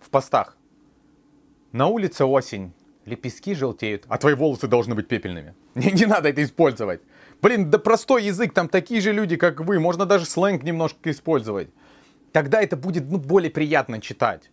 в 0.02 0.10
постах. 0.10 0.58
На 1.72 1.88
улице 1.88 2.26
осень, 2.26 2.74
лепестки 3.06 3.54
желтеют, 3.54 4.06
а 4.08 4.18
твои 4.18 4.34
волосы 4.34 4.68
должны 4.68 4.96
быть 4.96 5.08
пепельными. 5.08 5.54
Не, 5.76 5.92
не 5.92 6.06
надо 6.08 6.30
это 6.30 6.44
использовать. 6.44 7.02
Блин, 7.42 7.70
да 7.70 7.78
простой 7.78 8.24
язык, 8.24 8.54
там 8.54 8.68
такие 8.68 9.02
же 9.02 9.14
люди, 9.14 9.38
как 9.38 9.62
вы, 9.62 9.80
можно 9.80 10.06
даже 10.06 10.26
сленг 10.26 10.64
немножко 10.64 11.12
использовать. 11.12 11.70
Тогда 12.32 12.62
это 12.62 12.76
будет 12.76 13.10
ну, 13.10 13.18
более 13.18 13.52
приятно 13.52 14.02
читать. 14.02 14.50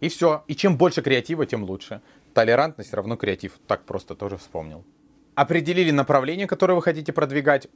И 0.00 0.08
все. 0.08 0.44
И 0.46 0.54
чем 0.54 0.76
больше 0.76 1.02
креатива, 1.02 1.46
тем 1.46 1.64
лучше. 1.64 2.00
Толерантность 2.34 2.94
равно 2.94 3.16
креатив. 3.16 3.58
Так 3.66 3.84
просто 3.84 4.14
тоже 4.14 4.36
вспомнил. 4.36 4.84
Определили 5.34 5.90
направление, 5.90 6.46
которое 6.46 6.74
вы 6.74 6.82
хотите 6.82 7.12
продвигать. 7.12 7.68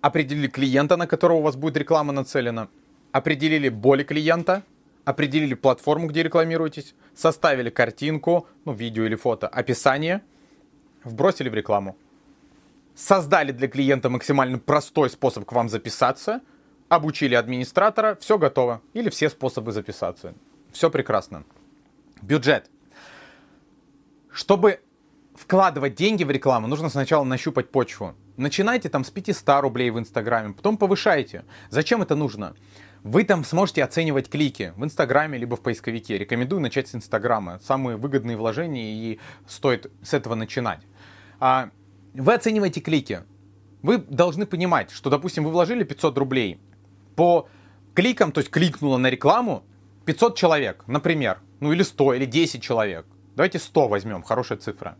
Определили 0.00 0.48
клиента, 0.48 0.96
на 0.96 1.06
которого 1.06 1.38
у 1.38 1.42
вас 1.42 1.56
будет 1.56 1.76
реклама 1.76 2.12
нацелена. 2.12 2.68
Определили 3.12 3.68
боли 3.68 4.04
клиента. 4.04 4.62
Определили 5.04 5.54
платформу, 5.54 6.06
где 6.06 6.22
рекламируетесь. 6.22 6.94
Составили 7.14 7.70
картинку, 7.70 8.46
ну, 8.64 8.72
видео 8.72 9.04
или 9.04 9.16
фото, 9.16 9.48
описание. 9.48 10.20
Вбросили 11.04 11.48
в 11.48 11.54
рекламу. 11.54 11.96
Создали 12.94 13.52
для 13.52 13.68
клиента 13.68 14.10
максимально 14.10 14.58
простой 14.58 15.10
способ 15.10 15.44
к 15.46 15.52
вам 15.52 15.68
записаться. 15.68 16.40
Обучили 16.88 17.34
администратора. 17.34 18.16
Все 18.20 18.36
готово. 18.36 18.82
Или 18.92 19.08
все 19.08 19.30
способы 19.30 19.72
записаться. 19.72 20.34
Все 20.72 20.90
прекрасно. 20.90 21.44
Бюджет. 22.22 22.70
Чтобы 24.30 24.80
вкладывать 25.34 25.94
деньги 25.94 26.24
в 26.24 26.30
рекламу, 26.30 26.68
нужно 26.68 26.88
сначала 26.88 27.24
нащупать 27.24 27.70
почву. 27.70 28.14
Начинайте 28.36 28.88
там 28.88 29.04
с 29.04 29.10
500 29.10 29.60
рублей 29.60 29.90
в 29.90 29.98
Инстаграме, 29.98 30.54
потом 30.54 30.76
повышайте. 30.76 31.44
Зачем 31.70 32.02
это 32.02 32.14
нужно? 32.14 32.54
Вы 33.02 33.24
там 33.24 33.44
сможете 33.44 33.82
оценивать 33.82 34.28
клики 34.28 34.74
в 34.76 34.84
Инстаграме 34.84 35.38
либо 35.38 35.56
в 35.56 35.60
поисковике. 35.60 36.18
Рекомендую 36.18 36.60
начать 36.60 36.88
с 36.88 36.94
Инстаграма. 36.94 37.58
Самые 37.64 37.96
выгодные 37.96 38.36
вложения 38.36 38.92
и 38.92 39.18
стоит 39.48 39.90
с 40.02 40.12
этого 40.12 40.34
начинать. 40.34 40.80
А, 41.38 41.70
вы 42.12 42.34
оцениваете 42.34 42.80
клики. 42.80 43.22
Вы 43.82 43.98
должны 43.98 44.44
понимать, 44.44 44.90
что, 44.90 45.08
допустим, 45.08 45.44
вы 45.44 45.50
вложили 45.50 45.82
500 45.82 46.18
рублей. 46.18 46.60
По 47.16 47.48
кликам, 47.94 48.32
то 48.32 48.40
есть 48.40 48.50
кликнуло 48.50 48.98
на 48.98 49.08
рекламу, 49.08 49.64
500 50.10 50.36
человек, 50.36 50.82
например, 50.88 51.38
ну 51.60 51.72
или 51.72 51.84
100, 51.84 52.14
или 52.14 52.24
10 52.24 52.60
человек. 52.60 53.06
Давайте 53.36 53.60
100 53.60 53.86
возьмем, 53.86 54.24
хорошая 54.24 54.58
цифра. 54.58 54.96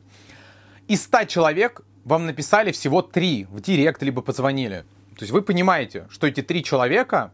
Из 0.86 1.02
100 1.02 1.24
человек 1.24 1.82
вам 2.04 2.26
написали 2.26 2.70
всего 2.70 3.02
3 3.02 3.46
в 3.50 3.60
директ, 3.60 4.04
либо 4.04 4.22
позвонили. 4.22 4.84
То 5.16 5.22
есть 5.22 5.32
вы 5.32 5.42
понимаете, 5.42 6.06
что 6.10 6.28
эти 6.28 6.42
3 6.42 6.62
человека, 6.62 7.32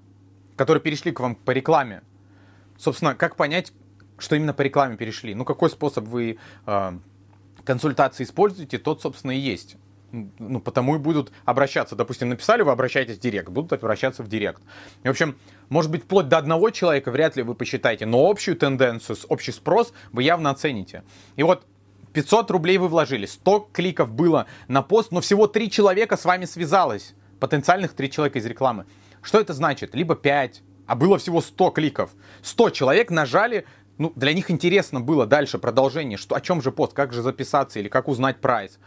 которые 0.57 0.81
перешли 0.81 1.13
к 1.13 1.21
вам 1.21 1.35
по 1.35 1.51
рекламе, 1.51 2.01
собственно, 2.79 3.15
как 3.15 3.37
понять, 3.37 3.75
что 4.17 4.37
именно 4.37 4.55
по 4.55 4.63
рекламе 4.63 4.97
перешли? 4.97 5.35
Ну, 5.35 5.45
какой 5.45 5.69
способ 5.69 6.05
вы 6.05 6.39
э, 6.65 6.99
консультации 7.67 8.25
используете, 8.25 8.79
тот, 8.79 9.03
собственно, 9.03 9.33
и 9.33 9.39
есть 9.39 9.77
ну, 10.39 10.61
потому 10.61 10.97
и 10.97 10.99
будут 10.99 11.33
обращаться. 11.45 11.97
Допустим, 11.97 12.29
написали, 12.29 12.63
вы 12.63 12.73
обращаетесь 12.73 13.17
в 13.17 13.21
директ, 13.21 13.49
будут 13.49 13.73
обращаться 13.73 14.23
в 14.23 14.29
директ. 14.29 14.63
И, 15.03 15.09
в 15.09 15.11
общем, 15.11 15.37
может 15.69 15.91
быть, 15.91 16.05
вплоть 16.05 16.29
до 16.29 16.39
одного 16.39 16.71
человека 16.71 17.11
вряд 17.11 17.37
ли 17.37 17.43
вы 17.43 17.55
посчитаете, 17.55 18.07
но 18.07 18.29
общую 18.29 18.57
тенденцию, 18.57 19.17
общий 19.29 19.53
спрос 19.53 19.93
вы 20.13 20.23
явно 20.23 20.51
оцените. 20.51 21.03
И 21.37 21.43
вот 21.43 21.67
500 22.13 22.51
рублей 22.51 22.79
вы 22.79 22.89
вложили, 22.89 23.27
100 23.27 23.71
кликов 23.73 24.11
было 24.11 24.47
на 24.69 24.83
пост, 24.83 25.13
но 25.13 25.21
всего 25.21 25.47
3 25.47 25.71
человека 25.71 26.17
с 26.17 26.25
вами 26.25 26.45
связалось. 26.47 27.15
Потенциальных 27.41 27.93
3 27.93 28.11
человека 28.11 28.39
из 28.39 28.47
рекламы. 28.47 28.87
Что 29.21 29.39
это 29.39 29.53
значит? 29.53 29.95
Либо 29.95 30.15
5, 30.15 30.63
а 30.87 30.95
было 30.95 31.19
всего 31.19 31.41
100 31.43 31.71
кликов. 31.71 32.11
100 32.43 32.71
человек 32.71 33.11
нажали, 33.11 33.67
ну, 33.99 34.13
для 34.17 34.33
них 34.33 34.51
интересно 34.51 35.01
было 35.01 35.27
дальше 35.27 35.59
продолжение, 35.59 36.17
что, 36.17 36.35
о 36.35 36.41
чем 36.41 36.63
же 36.63 36.73
пост, 36.73 36.95
как 36.95 37.13
же 37.13 37.23
записаться 37.23 37.79
или 37.79 37.89
как 37.89 38.09
узнать 38.09 38.41
прайс. 38.41 38.79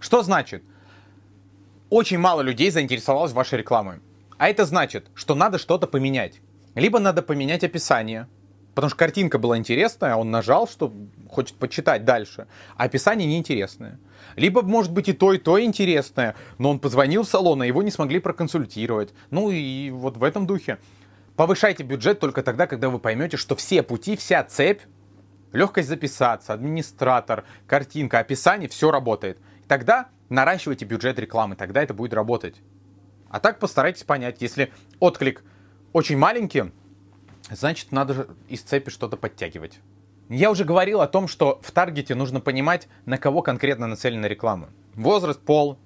Что 0.00 0.22
значит? 0.22 0.64
Очень 1.92 2.16
мало 2.16 2.40
людей 2.40 2.70
заинтересовалось 2.70 3.32
вашей 3.32 3.58
рекламой. 3.58 4.00
А 4.38 4.48
это 4.48 4.64
значит, 4.64 5.10
что 5.14 5.34
надо 5.34 5.58
что-то 5.58 5.86
поменять. 5.86 6.40
Либо 6.74 6.98
надо 6.98 7.20
поменять 7.20 7.64
описание, 7.64 8.28
потому 8.74 8.88
что 8.88 8.96
картинка 8.96 9.36
была 9.36 9.58
интересная, 9.58 10.16
он 10.16 10.30
нажал, 10.30 10.66
что 10.66 10.90
хочет 11.28 11.54
почитать 11.56 12.06
дальше, 12.06 12.46
а 12.78 12.84
описание 12.84 13.28
неинтересное. 13.28 14.00
Либо, 14.36 14.62
может 14.62 14.90
быть, 14.90 15.10
и 15.10 15.12
то, 15.12 15.34
и 15.34 15.38
то 15.38 15.62
интересное, 15.62 16.34
но 16.56 16.70
он 16.70 16.78
позвонил 16.78 17.24
в 17.24 17.28
салон, 17.28 17.60
а 17.60 17.66
его 17.66 17.82
не 17.82 17.90
смогли 17.90 18.20
проконсультировать. 18.20 19.12
Ну 19.28 19.50
и 19.50 19.90
вот 19.90 20.16
в 20.16 20.24
этом 20.24 20.46
духе. 20.46 20.78
Повышайте 21.36 21.82
бюджет 21.82 22.20
только 22.20 22.42
тогда, 22.42 22.66
когда 22.66 22.88
вы 22.88 23.00
поймете, 23.00 23.36
что 23.36 23.54
все 23.54 23.82
пути, 23.82 24.16
вся 24.16 24.42
цепь, 24.44 24.80
легкость 25.52 25.90
записаться, 25.90 26.54
администратор, 26.54 27.44
картинка, 27.66 28.18
описание, 28.18 28.70
все 28.70 28.90
работает. 28.90 29.36
Тогда 29.68 30.08
наращивайте 30.32 30.84
бюджет 30.84 31.18
рекламы, 31.18 31.56
тогда 31.56 31.82
это 31.82 31.94
будет 31.94 32.14
работать. 32.14 32.56
А 33.28 33.40
так 33.40 33.58
постарайтесь 33.58 34.04
понять, 34.04 34.40
если 34.40 34.72
отклик 34.98 35.42
очень 35.92 36.18
маленький, 36.18 36.72
значит 37.50 37.92
надо 37.92 38.28
из 38.48 38.62
цепи 38.62 38.90
что-то 38.90 39.16
подтягивать. 39.16 39.78
Я 40.28 40.50
уже 40.50 40.64
говорил 40.64 41.00
о 41.00 41.08
том, 41.08 41.28
что 41.28 41.60
в 41.62 41.70
таргете 41.70 42.14
нужно 42.14 42.40
понимать, 42.40 42.88
на 43.04 43.18
кого 43.18 43.42
конкретно 43.42 43.86
нацелена 43.86 44.26
реклама. 44.28 44.70
Возраст, 44.94 45.40
пол. 45.40 45.78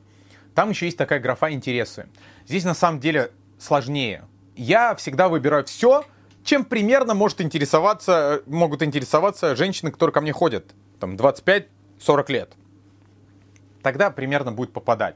Там 0.55 0.71
еще 0.71 0.87
есть 0.87 0.97
такая 0.97 1.21
графа 1.21 1.51
интересы. 1.51 2.09
Здесь 2.47 2.65
на 2.65 2.75
самом 2.75 3.01
деле 3.01 3.33
сложнее. 3.59 4.25
Я 4.55 4.95
всегда 4.95 5.29
выбираю 5.29 5.65
все, 5.65 6.05
чем 6.45 6.65
примерно 6.65 7.15
может 7.15 7.41
интересоваться, 7.41 8.43
могут 8.47 8.83
интересоваться 8.83 9.57
женщины, 9.57 9.91
которые 9.91 10.15
ко 10.15 10.21
мне 10.21 10.33
ходят. 10.33 10.75
Там 11.01 11.17
25-40 11.17 11.67
лет 12.29 12.57
тогда 13.87 14.11
примерно 14.11 14.51
будет 14.51 14.73
попадать. 14.73 15.15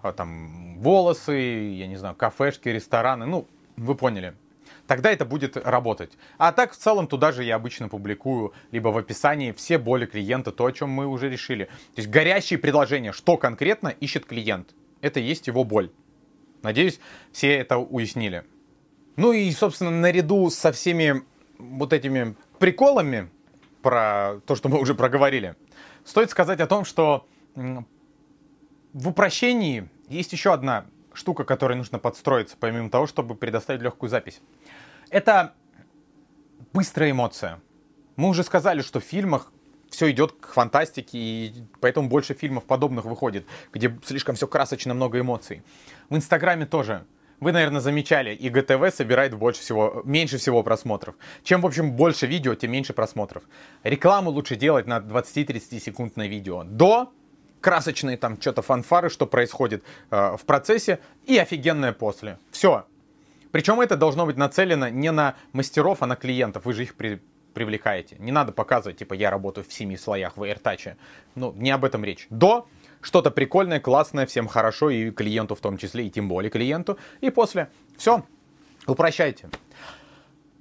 А, 0.00 0.10
там 0.10 0.78
волосы, 0.78 1.34
я 1.34 1.86
не 1.86 1.96
знаю, 1.96 2.14
кафешки, 2.14 2.70
рестораны, 2.70 3.26
ну, 3.26 3.46
вы 3.76 3.94
поняли. 3.94 4.32
Тогда 4.86 5.10
это 5.10 5.26
будет 5.26 5.58
работать. 5.58 6.12
А 6.38 6.52
так, 6.52 6.72
в 6.72 6.78
целом, 6.78 7.08
туда 7.08 7.30
же 7.32 7.44
я 7.44 7.56
обычно 7.56 7.90
публикую, 7.90 8.54
либо 8.70 8.88
в 8.88 8.96
описании 8.96 9.52
все 9.52 9.76
боли 9.76 10.06
клиента, 10.06 10.50
то, 10.50 10.64
о 10.64 10.72
чем 10.72 10.88
мы 10.88 11.06
уже 11.06 11.28
решили. 11.28 11.64
То 11.64 12.00
есть 12.00 12.08
горящие 12.08 12.58
предложения, 12.58 13.12
что 13.12 13.36
конкретно 13.36 13.88
ищет 13.88 14.24
клиент. 14.24 14.74
Это 15.02 15.20
есть 15.20 15.46
его 15.46 15.62
боль. 15.62 15.90
Надеюсь, 16.62 17.00
все 17.32 17.54
это 17.58 17.76
уяснили. 17.76 18.44
Ну 19.16 19.32
и, 19.32 19.50
собственно, 19.50 19.90
наряду 19.90 20.48
со 20.48 20.72
всеми 20.72 21.22
вот 21.58 21.92
этими 21.92 22.34
приколами 22.58 23.28
про 23.82 24.40
то, 24.46 24.54
что 24.54 24.70
мы 24.70 24.80
уже 24.80 24.94
проговорили, 24.94 25.54
стоит 26.06 26.30
сказать 26.30 26.60
о 26.60 26.66
том, 26.66 26.86
что 26.86 27.26
в 28.96 29.08
упрощении 29.08 29.90
есть 30.08 30.32
еще 30.32 30.54
одна 30.54 30.86
штука, 31.12 31.44
которой 31.44 31.76
нужно 31.76 31.98
подстроиться, 31.98 32.56
помимо 32.58 32.88
того, 32.88 33.06
чтобы 33.06 33.34
предоставить 33.34 33.82
легкую 33.82 34.08
запись. 34.08 34.40
Это 35.10 35.52
быстрая 36.72 37.10
эмоция. 37.10 37.60
Мы 38.16 38.28
уже 38.28 38.42
сказали, 38.42 38.80
что 38.80 39.00
в 39.00 39.04
фильмах 39.04 39.52
все 39.90 40.10
идет 40.10 40.32
к 40.32 40.48
фантастике, 40.54 41.18
и 41.18 41.54
поэтому 41.80 42.08
больше 42.08 42.32
фильмов 42.32 42.64
подобных 42.64 43.04
выходит, 43.04 43.46
где 43.70 43.94
слишком 44.02 44.34
все 44.34 44.46
красочно, 44.46 44.94
много 44.94 45.20
эмоций. 45.20 45.62
В 46.08 46.16
Инстаграме 46.16 46.64
тоже. 46.64 47.04
Вы, 47.38 47.52
наверное, 47.52 47.82
замечали, 47.82 48.34
и 48.34 48.48
ГТВ 48.48 48.96
собирает 48.96 49.34
больше 49.34 49.60
всего, 49.60 50.00
меньше 50.06 50.38
всего 50.38 50.62
просмотров. 50.62 51.16
Чем, 51.44 51.60
в 51.60 51.66
общем, 51.66 51.92
больше 51.92 52.26
видео, 52.26 52.54
тем 52.54 52.72
меньше 52.72 52.94
просмотров. 52.94 53.42
Рекламу 53.82 54.30
лучше 54.30 54.56
делать 54.56 54.86
на 54.86 55.00
20-30 55.00 55.80
секундное 55.80 56.28
видео. 56.28 56.64
До 56.64 57.12
красочные 57.60 58.16
там 58.16 58.40
что-то 58.40 58.62
фанфары, 58.62 59.10
что 59.10 59.26
происходит 59.26 59.84
э, 60.10 60.36
в 60.36 60.44
процессе, 60.44 61.00
и 61.24 61.38
офигенное 61.38 61.92
после. 61.92 62.38
Все. 62.50 62.86
Причем 63.50 63.80
это 63.80 63.96
должно 63.96 64.26
быть 64.26 64.36
нацелено 64.36 64.90
не 64.90 65.10
на 65.12 65.34
мастеров, 65.52 66.02
а 66.02 66.06
на 66.06 66.16
клиентов. 66.16 66.64
Вы 66.64 66.74
же 66.74 66.82
их 66.82 66.94
при, 66.94 67.22
привлекаете. 67.54 68.16
Не 68.18 68.32
надо 68.32 68.52
показывать, 68.52 68.98
типа, 68.98 69.14
я 69.14 69.30
работаю 69.30 69.64
в 69.66 69.72
семи 69.72 69.96
слоях 69.96 70.36
в 70.36 70.42
AirTouch. 70.42 70.96
Ну, 71.34 71.52
не 71.52 71.70
об 71.70 71.84
этом 71.84 72.04
речь. 72.04 72.26
До 72.28 72.68
что-то 73.00 73.30
прикольное, 73.30 73.80
классное, 73.80 74.26
всем 74.26 74.46
хорошо, 74.46 74.90
и 74.90 75.10
клиенту 75.10 75.54
в 75.54 75.60
том 75.60 75.78
числе, 75.78 76.06
и 76.06 76.10
тем 76.10 76.28
более 76.28 76.50
клиенту. 76.50 76.98
И 77.20 77.30
после. 77.30 77.70
Все. 77.96 78.24
Упрощайте. 78.86 79.48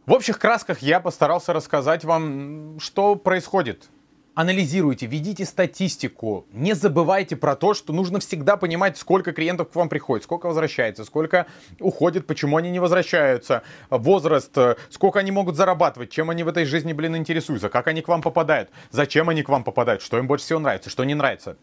В 0.05 0.13
общих 0.13 0.37
красках 0.37 0.79
я 0.79 0.99
постарался 0.99 1.51
рассказать 1.51 2.05
вам, 2.05 2.79
что 2.79 3.15
происходит 3.15 3.89
анализируйте, 4.35 5.07
ведите 5.07 5.45
статистику, 5.45 6.45
не 6.51 6.73
забывайте 6.73 7.35
про 7.35 7.55
то, 7.55 7.73
что 7.73 7.93
нужно 7.93 8.19
всегда 8.19 8.57
понимать, 8.57 8.97
сколько 8.97 9.31
клиентов 9.31 9.69
к 9.71 9.75
вам 9.75 9.89
приходит, 9.89 10.25
сколько 10.25 10.47
возвращается, 10.47 11.05
сколько 11.05 11.47
уходит, 11.79 12.27
почему 12.27 12.57
они 12.57 12.69
не 12.69 12.79
возвращаются, 12.79 13.63
возраст, 13.89 14.55
сколько 14.89 15.19
они 15.19 15.31
могут 15.31 15.55
зарабатывать, 15.55 16.11
чем 16.11 16.29
они 16.29 16.43
в 16.43 16.49
этой 16.49 16.65
жизни, 16.65 16.93
блин, 16.93 17.15
интересуются, 17.15 17.69
как 17.69 17.87
они 17.87 18.01
к 18.01 18.09
вам 18.09 18.21
попадают, 18.21 18.69
зачем 18.91 19.29
они 19.29 19.41
к 19.41 19.49
вам 19.49 19.63
попадают, 19.63 20.01
что 20.01 20.17
им 20.17 20.27
больше 20.27 20.45
всего 20.45 20.59
нравится, 20.59 20.89
что 20.89 21.03
не 21.05 21.15
нравится. 21.15 21.57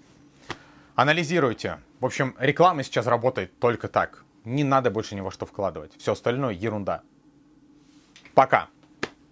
Анализируйте. 0.95 1.79
В 2.01 2.07
общем, 2.07 2.35
реклама 2.39 2.83
сейчас 2.83 3.07
работает 3.07 3.59
только 3.59 3.89
так. 3.89 4.25
Не 4.45 4.65
надо 4.65 4.91
больше 4.91 5.15
ни 5.15 5.21
во 5.21 5.31
что 5.31 5.47
вкладывать. 5.47 5.93
Все 5.99 6.13
остальное 6.13 6.53
ерунда. 6.53 7.03
Пока. 8.35 8.69